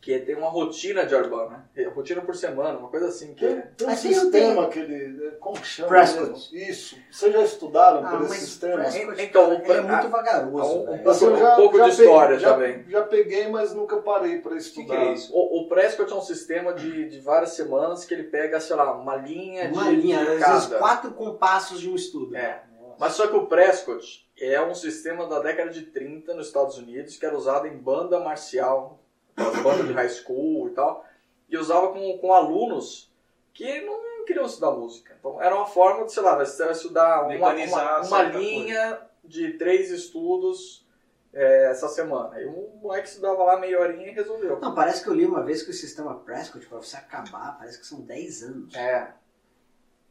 que 0.00 0.14
é, 0.14 0.18
tem 0.20 0.36
uma 0.36 0.48
rotina 0.48 1.04
de 1.04 1.14
Arban, 1.14 1.48
né? 1.48 1.64
É, 1.76 1.84
Rotina 1.88 2.20
por 2.22 2.34
semana, 2.36 2.78
uma 2.78 2.88
coisa 2.88 3.08
assim. 3.08 3.34
Que 3.34 3.46
Tem, 3.46 3.58
é, 3.58 3.60
tem 3.76 3.86
um 3.86 3.90
Mas 3.90 4.02
tem- 4.02 4.12
sistema, 4.14 4.64
aquele. 4.64 5.30
Como 5.40 5.60
que 5.60 5.66
chama? 5.66 5.88
Prescott. 5.88 6.56
Isso. 6.70 6.96
Vocês 7.10 7.32
já 7.32 7.42
estudaram 7.42 8.06
Ah, 8.06 8.10
por 8.10 8.22
esse 8.26 8.40
sistema? 8.40 8.76
Prescott, 8.84 9.22
Então, 9.22 9.52
ele 9.52 9.72
é 9.72 9.78
ah, 9.78 9.82
muito 9.82 10.08
vagaroso. 10.08 10.64
um- 10.64 10.82
um 10.82 10.86
pouco- 10.86 11.10
Assim, 11.10 11.24
eu 11.26 11.56
pouco 11.56 11.72
de 11.76 11.78
peguei- 11.88 11.88
história 12.06 12.38
já, 12.38 12.52
também. 12.54 12.84
Já 12.88 13.02
peguei, 13.02 13.48
mas 13.48 13.74
nunca 13.74 13.96
parei 13.98 14.38
para 14.38 14.52
O 14.52 14.54
que, 14.54 14.60
estudar. 14.62 14.96
que 14.96 15.02
é 15.02 15.12
isso? 15.14 15.34
o, 15.34 15.60
o 15.62 15.68
Prescott 15.68 16.12
é 16.12 16.14
um 16.14 16.22
sistema 16.22 16.72
de, 16.74 17.08
de 17.08 17.18
várias 17.20 17.50
semanas 17.50 18.04
que 18.04 18.14
ele 18.14 18.24
pega, 18.24 18.60
sei 18.60 18.76
lá, 18.76 18.92
uma 18.94 19.16
linha 19.16 19.68
Uma 19.72 19.84
de, 19.84 19.96
linha, 19.96 20.24
de 20.24 20.30
às 20.32 20.38
cada. 20.40 20.52
vezes 20.54 20.68
quatro 20.78 21.10
compassos 21.12 21.80
de 21.80 21.90
um 21.90 21.94
estudo. 21.96 22.36
É. 22.36 22.62
Mas 23.00 23.12
só 23.14 23.26
que 23.28 23.36
o 23.36 23.46
Prescott 23.46 24.28
é 24.40 24.60
um 24.60 24.74
sistema 24.74 25.26
da 25.26 25.38
década 25.40 25.70
de 25.70 25.82
30 25.82 26.34
nos 26.34 26.46
Estados 26.48 26.78
Unidos 26.78 27.16
que 27.16 27.24
era 27.26 27.36
usado 27.36 27.66
em 27.66 27.76
banda 27.76 28.18
marcial, 28.18 29.00
as 29.40 29.62
bandas 29.62 29.86
de 29.86 29.92
high 29.92 30.08
school 30.08 30.68
e 30.68 30.70
tal, 30.72 31.04
e 31.48 31.56
usava 31.56 31.92
com, 31.92 32.18
com 32.18 32.32
alunos 32.32 33.12
que 33.52 33.80
não 33.80 34.24
queriam 34.24 34.44
estudar 34.44 34.72
música. 34.72 35.16
Então 35.18 35.40
era 35.42 35.54
uma 35.54 35.66
forma 35.66 36.04
de, 36.04 36.12
sei 36.12 36.22
lá, 36.22 36.36
você 36.36 36.64
vai 36.64 36.72
estudar 36.72 37.26
uma, 37.26 37.52
uma, 37.54 38.00
uma 38.02 38.22
linha 38.22 39.00
de 39.24 39.54
três 39.54 39.90
estudos 39.90 40.86
é, 41.32 41.70
essa 41.70 41.88
semana. 41.88 42.34
Aí 42.34 42.46
o 42.46 42.78
moleque 42.82 43.08
estudava 43.08 43.42
lá 43.44 43.58
meia 43.58 43.80
horinha 43.80 44.08
e 44.08 44.14
resolveu. 44.14 44.58
Não, 44.60 44.74
parece 44.74 45.02
que 45.02 45.08
eu 45.08 45.14
li 45.14 45.26
uma 45.26 45.42
vez 45.42 45.62
que 45.62 45.70
o 45.70 45.74
sistema 45.74 46.14
Prescott, 46.20 46.66
pra 46.66 46.78
você 46.78 46.96
acabar, 46.96 47.56
parece 47.58 47.78
que 47.78 47.86
são 47.86 48.00
10 48.00 48.42
anos. 48.42 48.74
É. 48.74 49.12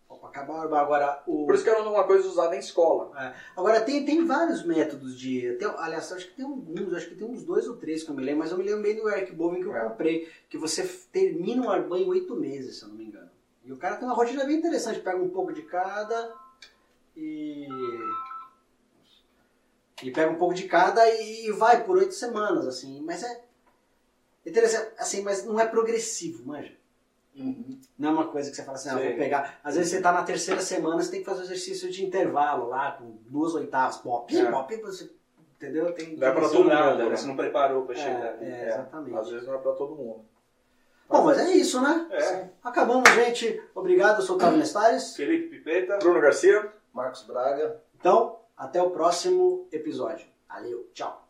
Arban. 0.09 0.77
Agora, 0.77 1.23
o... 1.27 1.45
Por 1.45 1.55
isso 1.55 1.63
que 1.63 1.69
era 1.69 1.81
uma 1.81 2.03
coisa 2.03 2.27
usada 2.27 2.55
em 2.55 2.59
escola. 2.59 3.11
Agora 3.55 3.81
tem, 3.81 4.05
tem 4.05 4.25
vários 4.25 4.63
métodos 4.63 5.19
de. 5.19 5.53
Tem, 5.53 5.67
aliás, 5.77 6.11
acho 6.11 6.27
que 6.27 6.35
tem 6.35 6.45
alguns, 6.45 6.93
acho 6.93 7.09
que 7.09 7.15
tem 7.15 7.27
uns 7.27 7.43
dois 7.43 7.67
ou 7.67 7.75
três 7.75 8.03
que 8.03 8.09
eu 8.11 8.15
me 8.15 8.23
lembro, 8.23 8.39
mas 8.39 8.51
eu 8.51 8.57
me 8.57 8.63
lembro 8.63 8.81
bem 8.83 8.95
do 8.95 9.09
Eric 9.09 9.33
Bowen 9.33 9.61
que 9.61 9.67
eu 9.67 9.75
É. 9.75 9.81
comprei, 9.81 10.29
que 10.49 10.57
você 10.57 10.83
termina 11.11 11.63
um 11.63 11.69
Arban 11.69 11.99
em 11.99 12.07
oito 12.09 12.35
meses, 12.35 12.77
se 12.77 12.83
eu 12.83 12.89
não 12.89 12.95
me 12.95 13.05
engano. 13.05 13.29
E 13.65 13.71
o 13.71 13.77
cara 13.77 13.97
tem 13.97 14.07
uma 14.07 14.15
rotina 14.15 14.45
bem 14.45 14.57
interessante, 14.57 14.99
pega 14.99 15.17
um 15.17 15.29
pouco 15.29 15.51
de 15.51 15.61
cada 15.63 16.33
e. 17.15 17.67
E 20.03 20.11
pega 20.11 20.29
um 20.31 20.35
pouco 20.35 20.53
de 20.53 20.67
cada 20.67 21.09
e 21.09 21.51
vai 21.51 21.83
por 21.83 21.97
oito 21.97 22.13
semanas, 22.13 22.67
assim. 22.67 23.01
Mas 23.01 23.23
é 23.23 23.43
interessante, 24.45 24.91
assim, 24.97 25.21
mas 25.23 25.43
não 25.43 25.59
é 25.59 25.65
progressivo, 25.65 26.45
manja. 26.45 26.73
Uhum. 27.37 27.79
Não 27.99 28.09
é 28.09 28.11
uma 28.13 28.27
coisa 28.27 28.49
que 28.49 28.55
você 28.55 28.63
fala 28.63 28.77
assim, 28.77 28.89
ah, 28.89 28.93
vou 28.95 29.15
pegar. 29.15 29.59
Às 29.63 29.75
vezes 29.75 29.91
você 29.91 30.01
tá 30.01 30.11
na 30.11 30.23
terceira 30.23 30.59
semana, 30.61 31.01
você 31.01 31.11
tem 31.11 31.19
que 31.19 31.25
fazer 31.25 31.41
o 31.41 31.43
exercício 31.43 31.89
de 31.91 32.05
intervalo 32.05 32.67
lá, 32.67 32.93
com 32.93 33.17
duas 33.27 33.53
oitavas, 33.53 33.97
pop, 33.97 34.35
É. 34.35 34.51
pop, 34.51 34.75
você. 34.81 35.11
Entendeu? 35.55 35.91
Tem, 35.93 36.15
Dá 36.15 36.31
pra 36.31 36.41
tem- 36.41 36.49
todo 36.51 36.69
Não, 36.69 36.91
mundo, 36.91 37.09
né? 37.09 37.15
Você 37.15 37.27
não 37.27 37.35
preparou 37.35 37.83
pra 37.85 37.95
É, 37.95 37.97
chegar. 37.97 38.27
ali. 38.33 38.45
é, 38.45 38.67
exatamente. 38.67 39.17
Às 39.17 39.29
vezes 39.29 39.47
não 39.47 39.55
é 39.55 39.57
pra 39.57 39.71
todo 39.73 39.95
mundo. 39.95 40.25
Bom, 41.09 41.23
mas 41.23 41.37
é 41.39 41.51
isso, 41.53 41.81
né? 41.81 42.07
É. 42.11 42.47
Acabamos, 42.63 43.09
gente. 43.11 43.63
Obrigado, 43.73 44.19
eu 44.19 44.21
sou 44.25 44.35
o 44.35 44.37
Otávio 44.37 44.59
Nestares. 44.59 45.15
Felipe 45.17 45.57
Pipeta. 45.57 45.97
Bruno 45.97 46.19
Garcia? 46.21 46.71
Marcos 46.93 47.23
Braga. 47.23 47.81
Então, 47.99 48.39
até 48.55 48.81
o 48.81 48.91
próximo 48.91 49.67
episódio. 49.71 50.27
Valeu, 50.49 50.87
tchau. 50.93 51.26